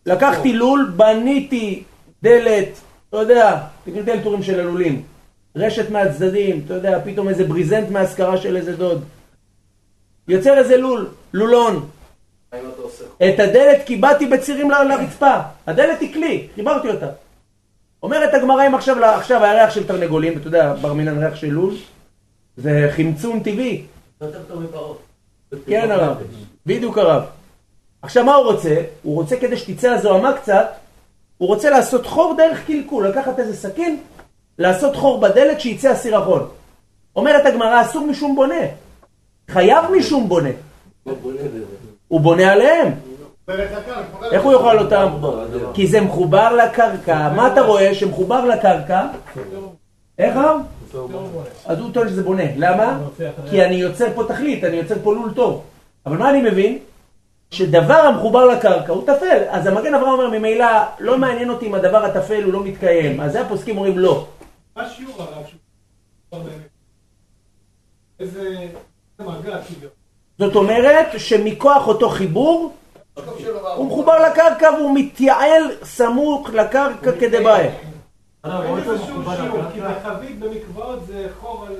[0.06, 1.84] לקחתי לול, בניתי
[2.24, 2.70] דלת,
[3.10, 5.04] אתה יודע, תקראתי על טורים של הלולים.
[5.56, 9.04] רשת מהצדדים, אתה יודע, פתאום איזה בריזנט מהשכרה של איזה דוד.
[10.30, 11.90] יוצר איזה לול, לולון.
[13.18, 15.36] את הדלת קיבעתי בצירים לרצפה.
[15.68, 17.08] הדלת היא כלי, חיברתי אותה.
[18.04, 21.48] אומרת הגמרא אם עכשיו, עכשיו היה ריח של תרנגולים, אתה יודע, בר מינן ריח של
[21.48, 21.74] לול,
[22.58, 23.86] זה חמצון טבעי.
[24.20, 25.02] זה יותר טוב מפרות.
[25.68, 26.18] כן הרב,
[26.66, 27.24] בדיוק הרב.
[28.02, 28.76] עכשיו מה הוא רוצה?
[29.04, 30.68] הוא רוצה כדי שתצא הזוהמה קצת,
[31.38, 34.00] הוא רוצה לעשות חור דרך קלקול, לקחת איזה סכין,
[34.58, 36.48] לעשות חור בדלת שיצא הסירחון.
[37.16, 38.66] אומרת הגמרא, אסור משום בונה.
[39.50, 40.50] חייב משום בונה.
[42.08, 42.92] הוא בונה עליהם.
[44.32, 45.08] איך הוא יאכל אותם?
[45.74, 47.30] כי זה מחובר לקרקע.
[47.36, 47.96] מה אתה רואה?
[47.96, 49.08] שמחובר לקרקע.
[50.18, 50.62] איך הרב?
[51.66, 52.44] אז הוא טוען שזה בונה.
[52.56, 53.00] למה?
[53.50, 55.64] כי אני יוצר פה תכלית, אני יוצר פה לול טוב.
[56.06, 56.80] אבל מה אני מבין?
[57.52, 59.44] שדבר המחובר לקרקע הוא טפל.
[59.50, 60.66] אז המגן אברהם אומר, ממילא,
[61.00, 63.22] לא מעניין אותי אם הדבר הטפל הוא לא מתקיים.
[63.22, 64.28] אז זה הפוסקים אומרים לא.
[64.76, 66.44] מה שיעור הרב?
[68.20, 68.68] איזה?
[70.40, 72.74] זאת אומרת שמכוח אותו חיבור,
[73.76, 77.68] הוא מחובר לקרקע והוא מתייעל סמוך לקרקע כדבעי.
[78.46, 81.76] אין איזה שום שיעור, כי בחבית במקוואות זה חור על...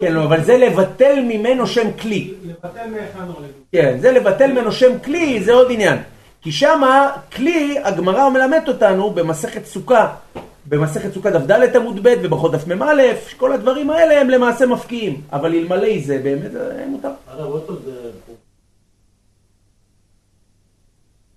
[0.00, 2.34] כן, לא, אבל זה לבטל ממנו שם כלי.
[2.42, 3.48] לבטל מהיכן עולה.
[3.72, 5.98] כן, זה לבטל ממנו שם כלי, זה עוד עניין.
[6.42, 10.14] כי שמה, כלי, הגמרא מלמדת אותנו במסכת סוכה,
[10.68, 13.02] במסכת סוכה דף ד' עמוד ב' ובחוד דף מ"א,
[13.36, 15.22] כל הדברים האלה הם למעשה מפקיעים.
[15.32, 17.10] אבל אלמלא זה באמת אה, מותר.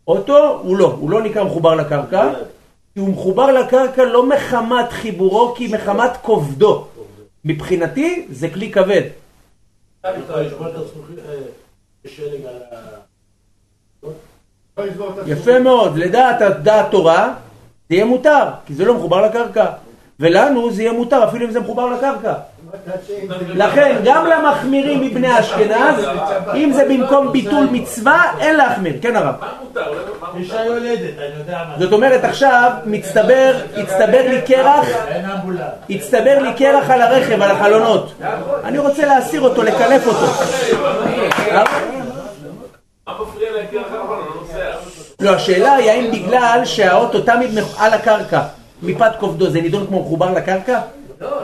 [0.07, 2.33] אוטו הוא לא, הוא לא נקרא מחובר לקרקע,
[2.93, 6.87] כי הוא מחובר לקרקע לא מחמת חיבורו, כי מחמת כובדו.
[7.45, 9.01] מבחינתי זה כלי כבד.
[9.99, 10.07] את
[15.27, 17.35] יפה מאוד, לדעת דעת תורה
[17.91, 19.65] זה יהיה מותר, כי זה לא מחובר לקרקע.
[20.19, 22.33] ולנו זה יהיה מותר אפילו אם זה מחובר לקרקע.
[23.47, 26.05] לכן גם למחמירים מבני אשכנז,
[26.55, 28.93] אם זה במקום ביטול מצווה, אין להחמיר.
[29.01, 29.35] כן הרב.
[30.35, 31.79] אישה יולדת, אני יודע מה.
[31.79, 34.85] זאת אומרת עכשיו מצטבר, הצטבר לי קרח.
[35.89, 38.13] הצטבר לי קרח על הרכב, על החלונות.
[38.63, 40.25] אני רוצה להסיר אותו, לקלף אותו.
[43.07, 44.15] מה מפריע להכיר אחר אבל
[45.21, 45.31] לא?
[45.31, 48.41] לא, השאלה היא האם בגלל שהאוטו תמיד על הקרקע,
[48.83, 50.81] מפאת כובדו, זה נידון כמו מחובר לקרקע?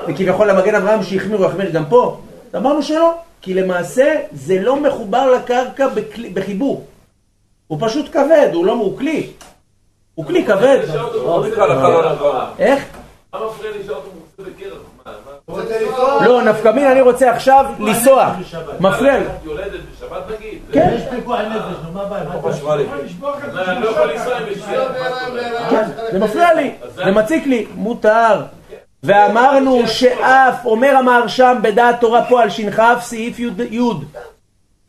[0.07, 2.17] וכביכול למגן אברהם שהחמיר, הוא יחמיר גם פה?
[2.55, 5.87] אמרנו שלא, כי למעשה זה לא מחובר לקרקע
[6.33, 6.85] בחיבור.
[7.67, 9.27] הוא פשוט כבד, הוא לא, הוא כלי.
[10.15, 10.79] הוא כלי כבד.
[10.93, 11.43] לא.
[12.59, 12.85] איך?
[13.33, 14.77] מה מפריע לי שהאוטו מוצא בקרח?
[16.21, 18.33] לא, נפקא מין, אני רוצה עכשיו לנסוע.
[18.79, 19.25] מפריע לי.
[19.25, 20.59] את יולדת בשבת נגיד?
[20.71, 20.95] כן.
[20.95, 22.23] יש פיקוח נפש, נו מה הבעיה?
[22.23, 22.77] לא
[24.71, 25.69] לא.
[25.69, 28.41] כן, זה מפריע לי, זה מציק לי, מותר.
[29.03, 33.49] ואמרנו שאף, אומר המהרשם בדעת תורה פה על ש"כ סעיף י'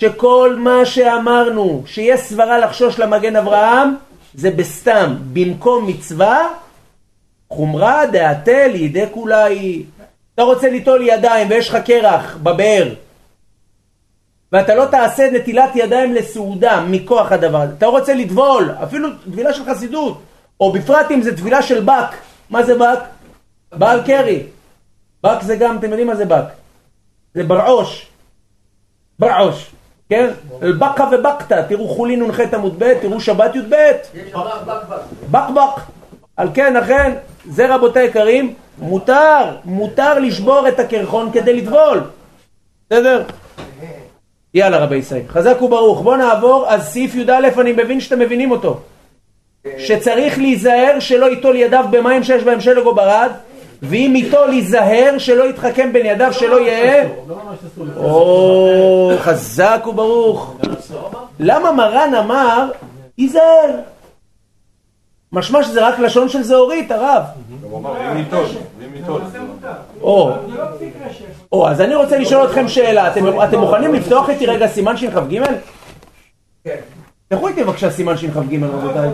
[0.03, 3.95] שכל מה שאמרנו שיש סברה לחשוש למגן אברהם
[4.35, 6.49] זה בסתם, במקום מצווה
[7.49, 9.85] חומרה דעתה לידי כולה היא.
[10.39, 12.95] אתה רוצה ליטול ידיים ויש לך קרח בבאר
[14.53, 17.73] ואתה לא תעשה נטילת ידיים לסעודה מכוח הדבר הזה.
[17.79, 20.23] אתה רוצה לטבול, אפילו טבילה של חסידות,
[20.61, 22.15] או בפרט אם זה טבילה של בק.
[22.51, 22.99] מה זה בק?
[23.73, 24.43] בעל קרי.
[25.23, 26.45] בק זה גם, אתם יודעים מה זה בק?
[27.35, 28.07] זה ברעוש.
[29.19, 29.71] ברעוש,
[30.09, 30.31] כן?
[30.63, 33.75] אל-בקה ובקתא, תראו חולין נ"ח עמוד ב', תראו שבת י"ב.
[34.67, 35.09] בקבק.
[35.31, 35.83] בקבק.
[36.37, 37.13] על כן, אכן,
[37.49, 42.01] זה רבותי יקרים, מותר, מותר לשבור את הקרחון כדי לטבול.
[42.91, 43.23] בסדר?
[44.55, 46.03] יאללה רבי ישראל, חזק וברוך.
[46.03, 48.81] בואו נעבור, אז סעיף י"א, אני מבין שאתם מבינים אותו.
[49.79, 53.31] שצריך להיזהר שלא ייטול ידיו במים שיש בהם שלג או ברד,
[53.83, 57.09] ואם ייטול להיזהר שלא יתחכם בין ידיו, שלא יהיה...
[57.97, 60.57] או, חזק וברוך.
[61.41, 62.71] למה מרן אמר,
[63.17, 63.71] היזהר?
[65.33, 67.23] משמע שזה רק לשון של זהורית, הרב.
[67.63, 68.47] הוא אמר, ואם ייטול,
[68.79, 69.23] ואם ייטול.
[70.01, 70.33] או,
[71.53, 75.43] או, אז אני רוצה לשאול אתכם שאלה, אתם, אתם מוכנים לפתוח איתי רגע סימן שכ"ג?
[76.65, 76.77] כן.
[77.29, 79.11] תלכו איתי בבקשה סימן שכ"ג רבותיי.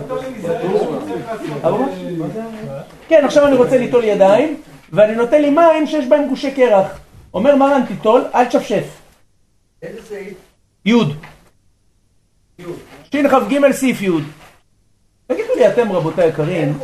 [3.07, 4.61] כן, עכשיו אני רוצה ליטול ידיים,
[4.93, 6.99] ואני נותן לי מים שיש בהם גושי קרח.
[7.33, 8.83] אומר מרן תיטול, אל תשפשף.
[9.81, 10.33] איזה סעיף?
[10.85, 10.93] י'
[13.11, 14.44] שכ"ג סעיף י' תגידו
[15.55, 16.77] לי אתם רבותיי יקרים,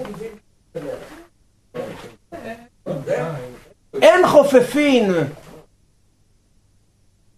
[4.02, 5.14] אין חופפין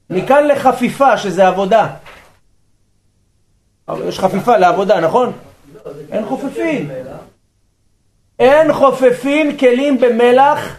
[0.10, 1.88] מכאן לחפיפה שזה עבודה.
[4.08, 5.32] יש חפיפה לעבודה, נכון?
[6.12, 6.92] אין חופפין.
[8.40, 10.76] אין חופפין כלים במלח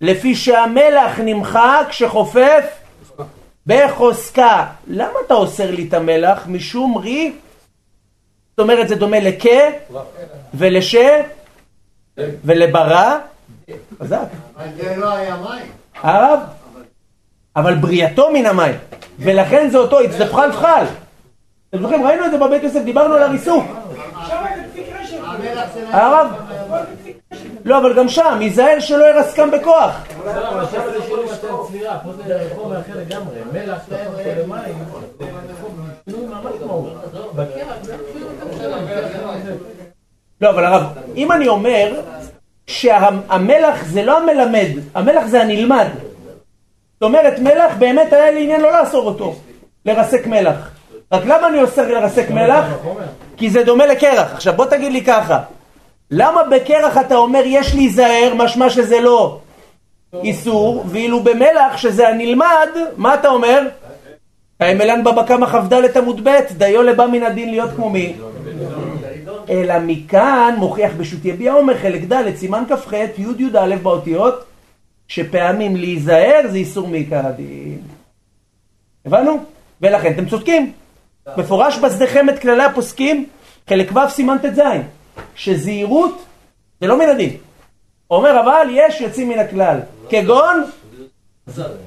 [0.00, 2.64] לפי שהמלח נמחק כשחופף
[3.66, 4.66] בחוזקה.
[4.86, 6.46] למה אתה אוסר לי את המלח?
[6.46, 7.32] משום רי?
[8.56, 9.60] זאת אומרת זה דומה לכה
[10.54, 11.20] ולשה
[12.18, 13.18] ולברא.
[14.00, 14.18] חזק.
[14.56, 15.66] אבל זה לא היה מים.
[16.02, 16.40] הרב?
[17.56, 18.74] אבל בריאתו מן המים.
[19.18, 20.84] ולכן זה אותו הצדפך לפחל.
[21.70, 22.06] אתם זוכרים?
[22.06, 23.64] ראינו את זה בבית יוסף, דיברנו על הריסוק.
[25.90, 26.26] הרב?
[27.64, 30.04] לא, אבל גם שם, ייזהר שלא ירסקם בכוח.
[30.26, 34.74] עכשיו זה שינוי מצב צבירה, פה זה חומר אחר לגמרי, מלח לא יכול למים,
[35.18, 35.24] זה
[36.10, 36.92] שינוי ממש מהות.
[37.34, 37.96] בקרח זה
[40.40, 40.82] לא, אבל הרב,
[41.16, 42.00] אם אני אומר
[42.66, 45.86] שהמלח זה לא המלמד, המלח זה הנלמד.
[46.92, 49.34] זאת אומרת, מלח באמת היה לי עניין לא לאסור אותו.
[49.86, 50.70] לרסק מלח.
[51.12, 52.64] רק למה אני אוסר לרסק מלח?
[53.36, 54.32] כי זה דומה לקרח.
[54.34, 55.40] עכשיו בוא תגיד לי ככה,
[56.10, 59.38] למה בקרח אתה אומר יש להיזהר, משמע שזה לא
[60.22, 63.68] איסור, ואילו במלח שזה הנלמד, מה אתה אומר?
[64.60, 68.16] האמלן בבא קמא כ"ד עמוד ב', דיו לבא מן הדין להיות כמו מי?
[69.52, 74.44] אלא מכאן מוכיח בשו"ת יביע עומר חלק ד' סימן כ"ח י' י"א באותיות
[75.08, 77.82] שפעמים להיזהר זה איסור מעיקר הדין.
[79.06, 79.44] הבנו?
[79.80, 80.72] ולכן אתם צודקים.
[81.36, 83.26] מפורש בשדכם את כללי הפוסקים,
[83.68, 84.60] חלק ו' סימן ט"ז,
[85.34, 86.24] שזהירות
[86.80, 87.36] זה לא מן הדין.
[88.10, 89.78] אומר אבל יש יוצאים מן הכלל,
[90.08, 90.64] כגון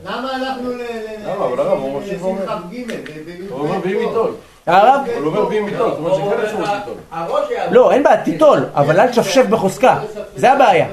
[0.06, 0.70] למה הלכנו.
[2.00, 2.92] לשמחה ג'
[3.50, 4.36] הוא אומר ואם ייטול.
[4.68, 5.02] הרב?
[5.18, 6.94] הוא אומר ואם ייטול, זאת אומרת שכן אפשרות ליטול.
[7.12, 7.72] הראש היה...
[7.72, 10.00] לא, אין בעיה, תיטול, אבל אל תשפשף בחוזקה,
[10.36, 10.88] זה הבעיה.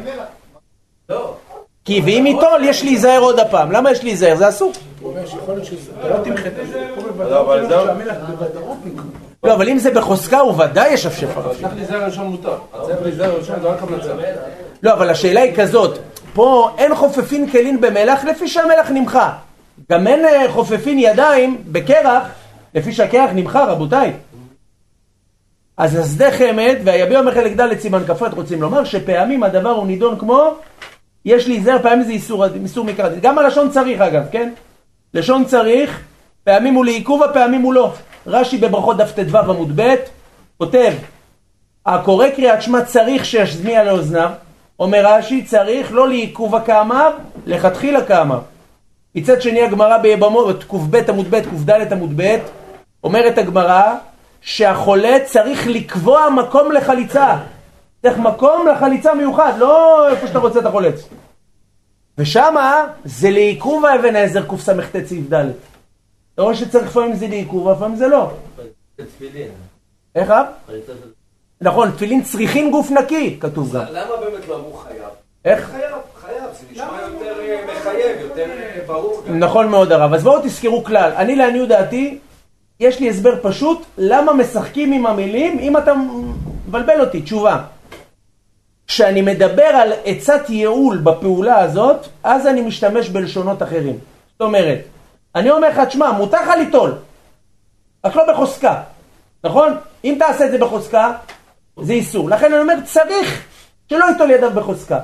[1.08, 1.34] לא.
[1.84, 4.36] כי ואם ייטול יש להיזהר עוד הפעם, למה יש להיזהר?
[4.36, 4.72] זה אסור.
[5.00, 6.86] הוא אומר שיכול להיות שאתה לא תמחט את זה,
[8.84, 9.02] נקרא.
[9.44, 11.50] לא, אבל אם זה בחוזקה הוא ודאי ישפשף עליו.
[11.60, 12.56] צריך להיזהר ראשון מותר.
[12.86, 14.12] צריך להיזהר ראשון זה רק המלצה.
[14.82, 15.98] לא, אבל השאלה היא כזאת,
[16.34, 19.32] פה אין חופפין כלים במלח לפי שהמלח נמחה.
[19.90, 22.22] גם אין אה, חופפין ידיים בקרח
[22.74, 24.12] לפי שהקרח נמחה, רבותיי.
[25.76, 30.18] אז השדה חמד והיביע אומר חלק ד' סימן כ"ט רוצים לומר שפעמים הדבר הוא נידון
[30.18, 30.54] כמו
[31.24, 33.08] יש להיזהר פעמים זה איסור, איסור מקרא.
[33.22, 34.52] גם הלשון צריך אגב, כן?
[35.14, 36.00] לשון צריך,
[36.44, 37.92] פעמים הוא לעיכוב, הפעמים הוא לא.
[38.26, 39.94] רש"י בברכות דף ט"ו עמוד ב'
[40.58, 40.92] כותב
[41.86, 44.30] הקורא קריאת שמע צריך שישמיע לאוזניו,
[44.78, 47.10] אומר רש"י צריך לא לעיכוב כאמר,
[47.46, 48.40] לכתחילה כאמר.
[49.14, 52.36] מצד שני הגמרא ביבמות, קב עמוד ב', קד עמוד ב',
[53.05, 53.94] אומרת הגמרא
[54.40, 57.36] שהחולה צריך לקבוע מקום לחליצה.
[58.03, 61.09] צריך מקום לחליצה מיוחד, לא איפה שאתה רוצה את החולץ.
[62.18, 64.72] ושמה זה לעיכוב האבן העזר קס"ט
[65.07, 65.50] סעיף ד'.
[66.34, 68.30] אתה רואה שצריך לפעמים זה לעיכוב, לפעמים זה לא.
[68.96, 69.48] תפילין.
[70.14, 70.46] איך אב?
[71.61, 73.84] נכון, תפילין צריכים גוף נקי, כתוב גם.
[73.90, 75.03] למה באמת לא אמרו חייב?
[75.44, 75.70] איך?
[75.70, 79.22] חייב, חייב, זה נשמע יותר אה, מחייב, יותר אה, ברור.
[79.28, 80.14] נכון מאוד הרב.
[80.14, 81.12] אז בואו תזכרו כלל.
[81.16, 82.18] אני לעניות דעתי,
[82.80, 85.92] יש לי הסבר פשוט למה משחקים עם המילים אם אתה
[86.68, 87.22] מבלבל אותי.
[87.22, 87.58] תשובה.
[88.86, 93.98] כשאני מדבר על עצת ייעול בפעולה הזאת, אז אני משתמש בלשונות אחרים.
[94.32, 94.78] זאת אומרת,
[95.34, 96.94] אני אומר לך, תשמע, מותר לך ליטול,
[98.04, 98.80] רק לא בחוזקה,
[99.44, 99.76] נכון?
[100.04, 101.12] אם תעשה את זה בחוזקה,
[101.82, 102.30] זה איסור.
[102.30, 103.44] לכן אני אומר, צריך
[103.90, 104.98] שלא ייטול ידיו בחוזקה.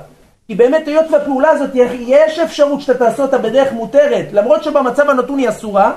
[0.47, 5.39] כי באמת היות והפעולה הזאת, יש אפשרות שאתה תעשה אותה בדרך מותרת, למרות שבמצב הנתון
[5.39, 5.93] היא אסורה,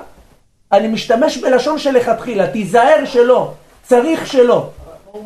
[0.72, 3.50] אני משתמש בלשון שלכתחילה, תיזהר שלא,
[3.82, 4.66] צריך שלא.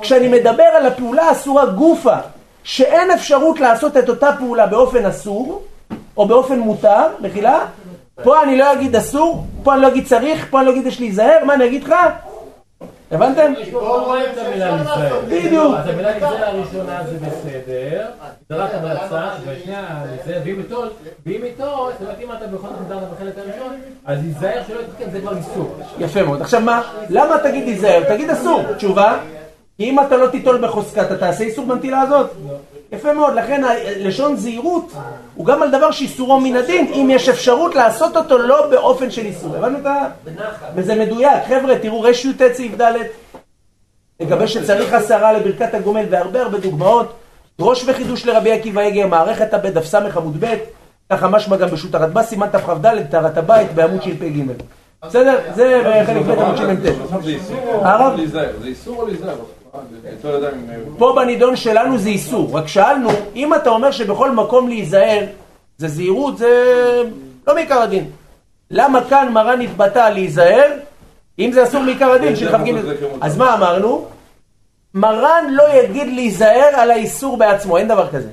[0.00, 2.16] כשאני מדבר על הפעולה האסורה גופה,
[2.64, 5.62] שאין אפשרות לעשות את אותה פעולה באופן אסור,
[6.16, 7.66] או באופן מותר, מחילה,
[8.22, 11.00] פה אני לא אגיד אסור, פה אני לא אגיד צריך, פה אני לא אגיד יש
[11.00, 11.94] להיזהר, מה אני אגיד לך?
[13.10, 13.52] הבנתם?
[15.28, 15.74] בדיוק.
[15.78, 18.06] אז המילה להיזהר הראשונה זה בסדר,
[18.48, 20.82] זה רק המלצה, והשנייה להיזהר, ואם איתו,
[21.26, 25.10] ואם איתו, זאת אומרת אם אתה בכל זאת נדרת בחלק הראשון, אז להיזהר שלא יתקן,
[25.10, 25.76] זה כבר איסור.
[25.98, 26.40] יפה מאוד.
[26.40, 28.02] עכשיו מה, למה תגיד להיזהר?
[28.08, 28.62] תגיד אסור.
[28.76, 29.18] תשובה,
[29.76, 32.30] כי אם אתה לא תיטול בחוזקה, אתה תעשה איסור בנטילה הזאת?
[32.96, 33.62] יפה מאוד, לכן
[33.98, 34.92] לשון זהירות
[35.34, 39.26] הוא גם על דבר שאיסורו מן הדין, אם יש אפשרות לעשות אותו לא באופן של
[39.26, 39.56] איסור.
[39.56, 39.96] הבנו את ה...
[40.74, 41.44] וזה מדויק.
[41.48, 42.92] חבר'ה, תראו רי"ט סעיף ד'
[44.20, 47.12] לגבי שצריך עשרה לברכת הגומל והרבה הרבה דוגמאות.
[47.60, 50.54] ראש וחידוש לרבי עקיבא יגר, מערכת הבית, דף ס עמוד ב',
[51.12, 54.42] ככה משמע גם בשו"ת הרדב"א, סימן תכ"ד, טהרת הבית בעמוד שלפ"ג.
[55.06, 55.38] בסדר?
[55.54, 56.86] זה בחלק ב' עמוד של מ"ט.
[57.82, 58.20] הרב?
[58.32, 59.36] זה איסור או להיזהר?
[60.98, 65.24] פה בנידון שלנו זה איסור, רק שאלנו, אם אתה אומר שבכל מקום להיזהר
[65.78, 66.52] זה זהירות, זה
[67.46, 68.10] לא מעיקר הדין.
[68.70, 70.72] למה כאן מרן התבטא להיזהר,
[71.38, 72.72] אם זה אסור מעיקר הדין של כ"ג?
[73.20, 74.06] אז מה אמרנו?
[74.94, 78.30] מרן לא יגיד להיזהר על האיסור בעצמו, אין דבר כזה.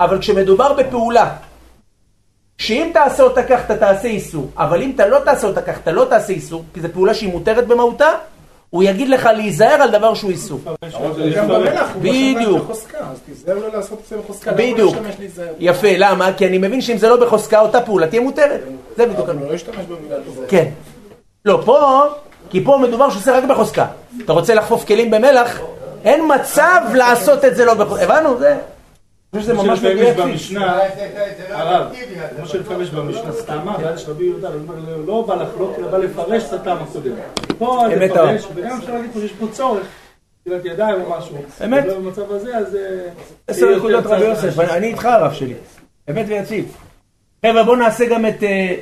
[0.00, 1.30] אבל כשמדובר בפעולה,
[2.58, 5.92] שאם תעשה אותה כך אתה תעשה איסור, אבל אם אתה לא תעשה אותה כך אתה
[5.92, 8.10] לא תעשה איסור, כי זו פעולה שהיא מותרת במהותה,
[8.70, 10.60] הוא יגיד לך להיזהר על דבר שהוא איסור.
[12.00, 12.70] בדיוק.
[14.44, 14.96] לא בדיוק.
[15.18, 15.52] להיזהר?
[15.58, 16.32] יפה, למה?
[16.32, 18.60] כי אני מבין שאם זה לא בחוזקה, אותה פעולה תהיה מותרת.
[18.96, 19.28] זה בדיוק.
[19.28, 20.44] אבל הוא לא ישתמש במילה להיזהר.
[20.48, 20.68] כן.
[21.44, 22.02] לא, פה,
[22.50, 23.86] כי פה מדובר שעושה רק בחוזקה.
[24.24, 25.60] אתה רוצה לחפוף כלים במלח,
[26.04, 28.04] אין מצב לעשות את זה לא בחוזקה.
[28.04, 28.38] הבנו?
[28.38, 28.56] זה...
[29.32, 29.98] אני חושב שזה ממש מדויק.
[30.08, 30.78] יש במשנה,
[31.48, 31.92] לא הרב,
[32.30, 35.78] כמו לא- שלפעמים יש במשנה סתמה, ואז יש רבי יהודה, הוא אומר, לא בא לחלוק,
[35.78, 37.12] אלא בא לפרש את הטעם הקודם.
[37.58, 39.86] פה לפרש, וגם אפשר להגיד פה שיש פה צורך,
[40.46, 41.36] ידיים או משהו.
[41.64, 41.84] אמת.
[41.84, 42.76] במצב הזה, אז...
[42.76, 43.08] אה,
[43.46, 44.24] עשר נקודות רבי.
[44.24, 45.54] יוסף, אני אני איתך הרב שלי.
[46.10, 46.76] אמת ויציב.
[47.46, 48.42] חבר'ה, בואו נעשה גם את...
[48.42, 48.74] אה,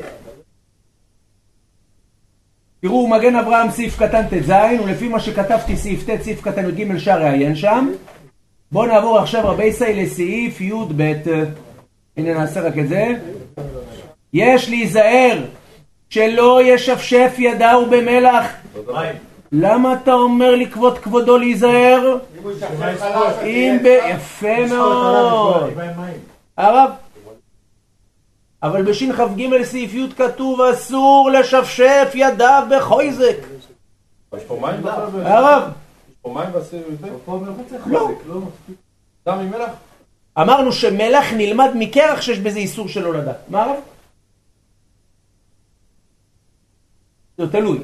[2.80, 4.52] תראו, מגן אברהם סעיף קטן ט"ז,
[4.84, 7.92] ולפי מה שכתבתי סעיף ט', סעיף קטן י"ג, אפשר לעיין שם.
[8.74, 11.12] בואו נעבור עכשיו רבי סי לסעיף י"ב.
[12.16, 13.06] הנה נעשה רק את זה.
[14.32, 15.44] יש להיזהר
[16.10, 18.46] שלא ישפשף ידיו במלח.
[19.52, 22.16] למה אתה אומר לי כבוד כבודו להיזהר?
[22.38, 22.52] אם הוא
[23.82, 23.86] ב...
[23.86, 25.72] יפה מאוד.
[26.56, 26.90] הרב.
[28.62, 33.36] אבל בשכ"ג סעיף י' כתוב אסור לשפשף ידיו בחויזק.
[34.34, 34.44] יש
[36.32, 37.82] מים יש פה מים בסיר יותר?
[37.86, 38.40] לא.
[39.26, 39.70] דם עם מלח?
[40.38, 43.32] אמרנו שמלח נלמד מקרח שיש בזה איסור של הולדה.
[43.48, 43.76] מה הרב?
[47.38, 47.78] זה תלוי.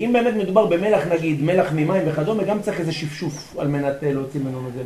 [0.00, 4.12] אם באמת מדובר במלח נגיד, מלח ממים וכדומה, גם צריך איזה שפשוף על מנת אה,
[4.12, 4.82] להוציא ממנו מזה.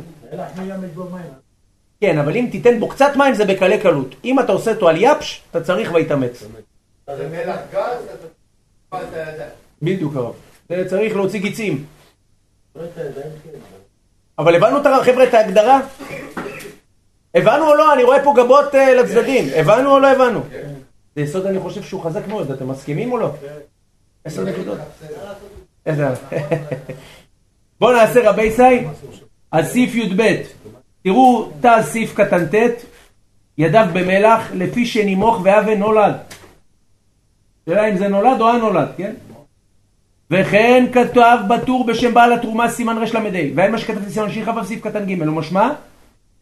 [2.01, 4.15] כן, אבל אם תיתן בו קצת מים זה בקלי קלות.
[4.25, 6.43] אם אתה עושה אותו על יבש, אתה צריך ויתאמץ.
[7.07, 8.05] זה מלח גז,
[8.89, 9.03] אתה
[9.45, 9.51] את.
[9.81, 10.33] בדיוק הרב.
[10.69, 11.85] זה צריך להוציא גיצים.
[14.39, 15.79] אבל הבנו חבר'ה את ההגדרה?
[17.35, 17.93] הבנו או לא?
[17.93, 19.45] אני רואה פה גבות אה, לצדדים.
[19.55, 20.41] הבנו או לא הבנו?
[21.15, 23.31] זה יסוד אני חושב שהוא חזק מאוד, אתם מסכימים או לא?
[24.23, 24.77] עשר נקודות.
[25.85, 26.07] איזה...
[27.79, 28.87] בואו נעשה רבי סי.
[29.51, 30.41] אז סעיף י"ב.
[31.03, 32.85] תראו את הסעיף קטן ט',
[33.57, 36.15] ידיו במלח, לפי שנימוח והוי נולד.
[37.65, 39.13] שאלה אם זה נולד או הנולד, כן?
[40.31, 45.05] וכן כתב בטור בשם בעל התרומה סימן רל"ה, ועיין מה שכתבתי סימן שכ"ו סעיף קטן
[45.05, 45.69] ג', ומשמע,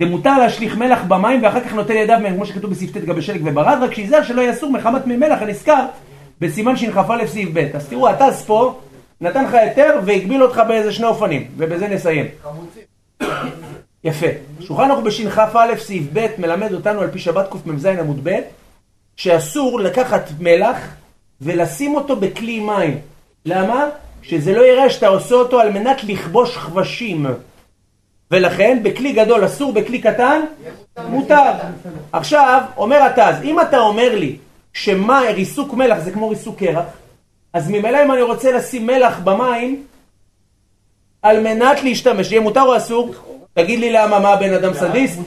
[0.01, 3.41] דמותר להשליך מלח במים ואחר כך נוטל ידיו מהם, כמו שכתוב בסעיף ט' גבי שלג
[3.45, 5.85] וברד, רק שיזהר שלא יהיה אסור מחמת מי מלח הנזכר
[6.41, 7.67] בסימן שכ"א סעיף ב'.
[7.73, 8.79] אז תראו, הט"ז פה
[9.21, 12.25] נתן לך היתר והגביל אותך באיזה שני אופנים, ובזה נסיים.
[14.03, 14.27] יפה.
[14.59, 18.39] שולחן ערוך בשכ"א סעיף ב' מלמד אותנו על פי שבת קמ"ז עמוד ב',
[19.15, 20.77] שאסור לקחת מלח
[21.41, 22.97] ולשים אותו בכלי מים.
[23.47, 23.85] למה?
[24.21, 27.25] שזה לא יראה שאתה עושה אותו על מנת לכבוש חבשים.
[28.31, 30.41] ולכן בכלי גדול אסור, בכלי קטן
[31.09, 31.51] מותר.
[32.11, 34.35] עכשיו, אומר התז, אם אתה אומר לי
[34.73, 36.85] שמה, ריסוק מלח זה כמו ריסוק קרח,
[37.53, 39.83] אז ממילא אם אני רוצה לשים מלח במים,
[41.21, 43.13] על מנת להשתמש, יהיה מותר או אסור?
[43.53, 45.19] תגיד לי למה, מה הבן אדם סדיסט?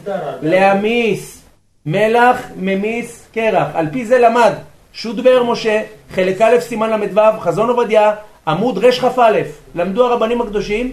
[0.42, 1.42] להמיס.
[1.86, 3.68] מלח ממיס קרח.
[3.74, 4.52] על פי זה למד
[4.92, 5.82] שו"ת באר משה,
[6.14, 8.14] חלק א' סימן ל"ו, חזון עובדיה,
[8.46, 9.40] עמוד רכ"א.
[9.74, 10.92] למדו הרבנים הקדושים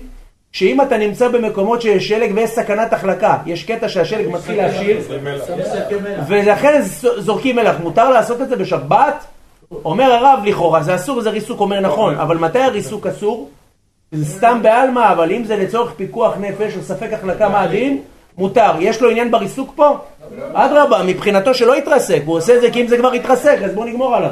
[0.51, 4.99] שאם אתה נמצא במקומות שיש שלג ויש סכנת החלקה, יש קטע שהשלג מתחיל להפשיר,
[6.27, 6.81] ולכן
[7.17, 7.75] זורקים מלח.
[7.79, 9.25] מותר לעשות את זה בשבת?
[9.71, 13.49] אומר הרב לכאורה, זה אסור, זה ריסוק, אומר נכון, אבל מתי הריסוק אסור?
[14.11, 18.01] זה סתם בעלמא, אבל אם זה לצורך פיקוח נפש או ספק החלקה מה הדין,
[18.37, 18.71] מותר.
[18.79, 19.97] יש לו עניין בריסוק פה?
[20.53, 23.85] אדרבה, מבחינתו שלא יתרסק, הוא עושה את זה כי אם זה כבר יתרסק, אז בואו
[23.85, 24.31] נגמור עליו.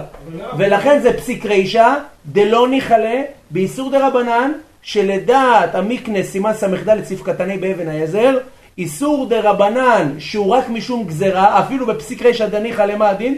[0.58, 1.93] ולכן זה פסיק רישא,
[2.26, 4.51] דלא ניחלה, באיסור דה רבנן,
[4.82, 8.38] שלדעת המיקנס, סימן ס"ד סעיף קטני באבן העזר,
[8.78, 13.38] איסור דה רבנן שהוא רק משום גזרה, אפילו בפסיק רישא דניחא למה הדין?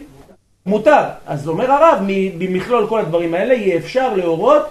[0.66, 1.04] מותר.
[1.28, 2.00] אז אומר הרב,
[2.40, 4.64] ממכלול כל הדברים האלה, יהיה אפשר להורות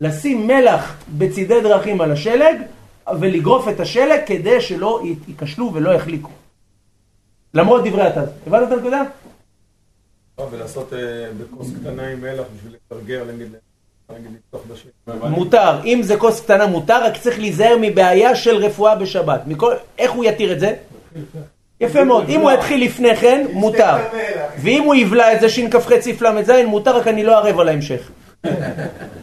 [0.00, 2.56] לשים מלח בצידי דרכים על השלג
[3.20, 6.30] ולגרוף את השלג כדי שלא ייכשלו ולא יחליקו.
[7.54, 8.28] למרות דברי התז.
[8.46, 9.02] הבנת את הנקודה?
[10.38, 10.98] לא, ולעשות אה,
[11.38, 13.48] בכוס קטנה עם מלח בשביל לתרגר, נגיד,
[14.10, 15.30] נגיד לפתוח בשביל.
[15.30, 15.80] מותר.
[15.84, 19.40] אם זה כוס קטנה מותר, רק צריך להיזהר מבעיה של רפואה בשבת.
[19.98, 20.74] איך הוא יתיר את זה?
[21.80, 22.28] יפה מאוד.
[22.28, 23.96] אם הוא יתחיל לפני כן, מותר.
[24.58, 28.10] ואם הוא יבלע את זה שכ"ח סעיף ל"ז, מותר, רק אני לא ערב על ההמשך.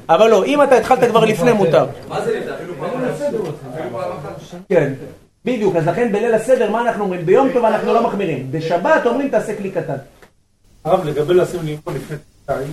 [0.09, 1.85] אבל לא, אם אתה התחלת כבר לפני, מותר.
[2.07, 3.70] מה זה לפני?
[4.53, 4.59] אחת.
[4.69, 4.93] כן.
[5.45, 7.25] בדיוק, אז לכן בליל הסדר, מה אנחנו אומרים?
[7.25, 8.47] ביום טוב אנחנו לא מחמירים.
[8.51, 9.95] בשבת אומרים תעשה כלי קטן.
[10.85, 12.17] הרב, לגבי לשים לימון לפני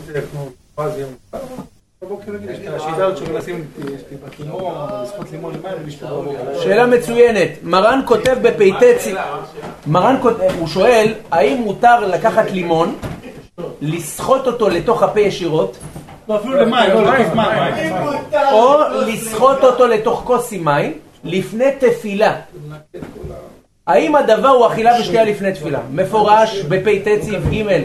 [0.06, 0.46] זה כמו,
[0.78, 1.04] מה זה
[2.02, 2.32] בבוקר.
[6.62, 7.48] שאלה מצוינת.
[7.62, 9.14] מרן כותב בפ"ט, צי-
[9.86, 12.94] מרן כותב, הוא שואל, האם מותר לקחת לימון,
[13.80, 15.76] לסחוט אותו לתוך הפה ישירות,
[16.28, 16.64] לא, לא.
[18.52, 18.74] או
[19.06, 20.92] לסחוט אותו לתוך כוס עם מים,
[21.24, 22.36] לפני תפילה.
[23.86, 25.80] האם הדבר הוא אכילה ושתייה לפני תפילה?
[25.90, 27.82] מפורש בפ"ט סעיף ג'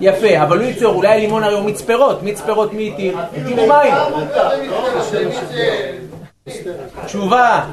[0.00, 1.64] יפה, אבל הוא ייצור, אולי הלימון הרי הוא
[2.22, 3.18] מיץ פירות מי התיר?
[3.18, 3.94] התירו מים.
[7.06, 7.64] תשובה,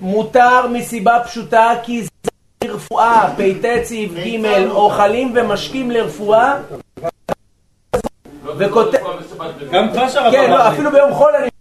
[0.00, 6.54] מותר מסיבה פשוטה כי זה רפואה, פ"ט סעיף ג' אוכלים ומשקים לרפואה
[8.56, 8.98] וכותב,
[9.72, 10.68] גם הרב כן, לא.
[10.68, 11.51] אפילו ביום חול אני...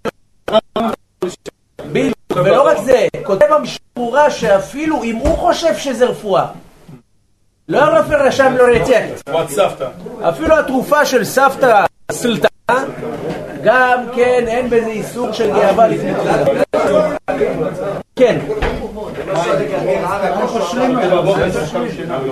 [1.92, 6.46] בדיוק, ולא רק זה, כותב המשפורה שאפילו אם הוא חושב שזה רפואה,
[7.70, 9.88] לא הרופא רשם לו רצפט, תרועת סבתא.
[10.22, 12.48] אפילו התרופה של סבתא סלטה,
[13.64, 16.44] גם כן אין בזה איסור של גאווה לפני תפילה.
[18.22, 18.38] כן.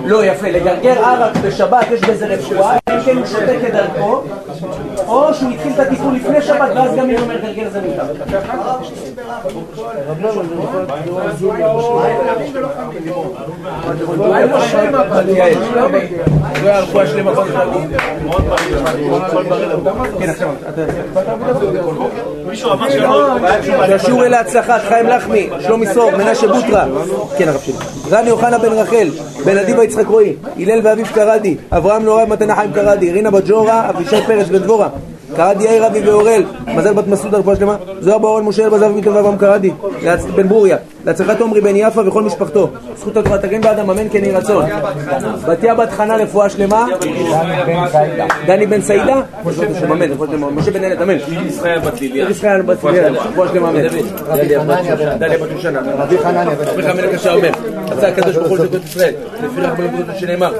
[0.04, 4.22] לא, יפה, לגרגר ערק בשבת יש בזה רפואה, אם כן הוא שותה כדרכו,
[5.06, 8.04] או שהוא התחיל את הטיפול לפני שבת ואז גם אם הוא אומר גרגר זה מותר.
[20.20, 20.82] עכשיו, אתה...
[23.86, 25.50] שהשיעור אלה הצלחת, חיים לחמי,
[25.86, 26.86] סור, מנשה בוטרה,
[27.38, 27.74] כן הרב שלי,
[28.10, 29.08] רני אוחנה בן רחל,
[29.44, 33.90] בן אדיבה יצחק רועי, הלל ואביב קרדי, אברהם נורב מתנה חיים קרדי, רינה בת ג'ורה,
[33.90, 34.88] אבישי פרץ בן דבורה,
[35.36, 39.36] קרדי יאיר אבי ואורל, מזל בת מסעודה רפואה שלמה, זוהר באורן משה אלבזר ומיטל ואברהם
[39.36, 39.70] קרדי,
[40.02, 40.76] להצ- בן ברוריה,
[41.06, 44.64] להצלחת עמרי בן יפה וכל משפחתו, זכות התורה תגן באדם אמן כן יהי רצון,
[45.48, 46.86] בתיה בת חנה רפואה שלמה,
[48.46, 49.20] דני בן סעידה,
[49.92, 50.06] אמן,
[50.54, 51.16] משה בן ילד אמן,
[51.46, 52.30] ישראל בת ליליה.
[52.30, 53.80] ישראל בת ליליה, רפואה שלמה אמן,
[55.18, 57.50] דליה בת יושנה, רבי חנניה, רבי חנניה קשה אומר,
[57.90, 59.14] רצה הקדוש ברוך הוא לבנות ישראל,
[59.44, 60.52] לפי רחמנות שנאמר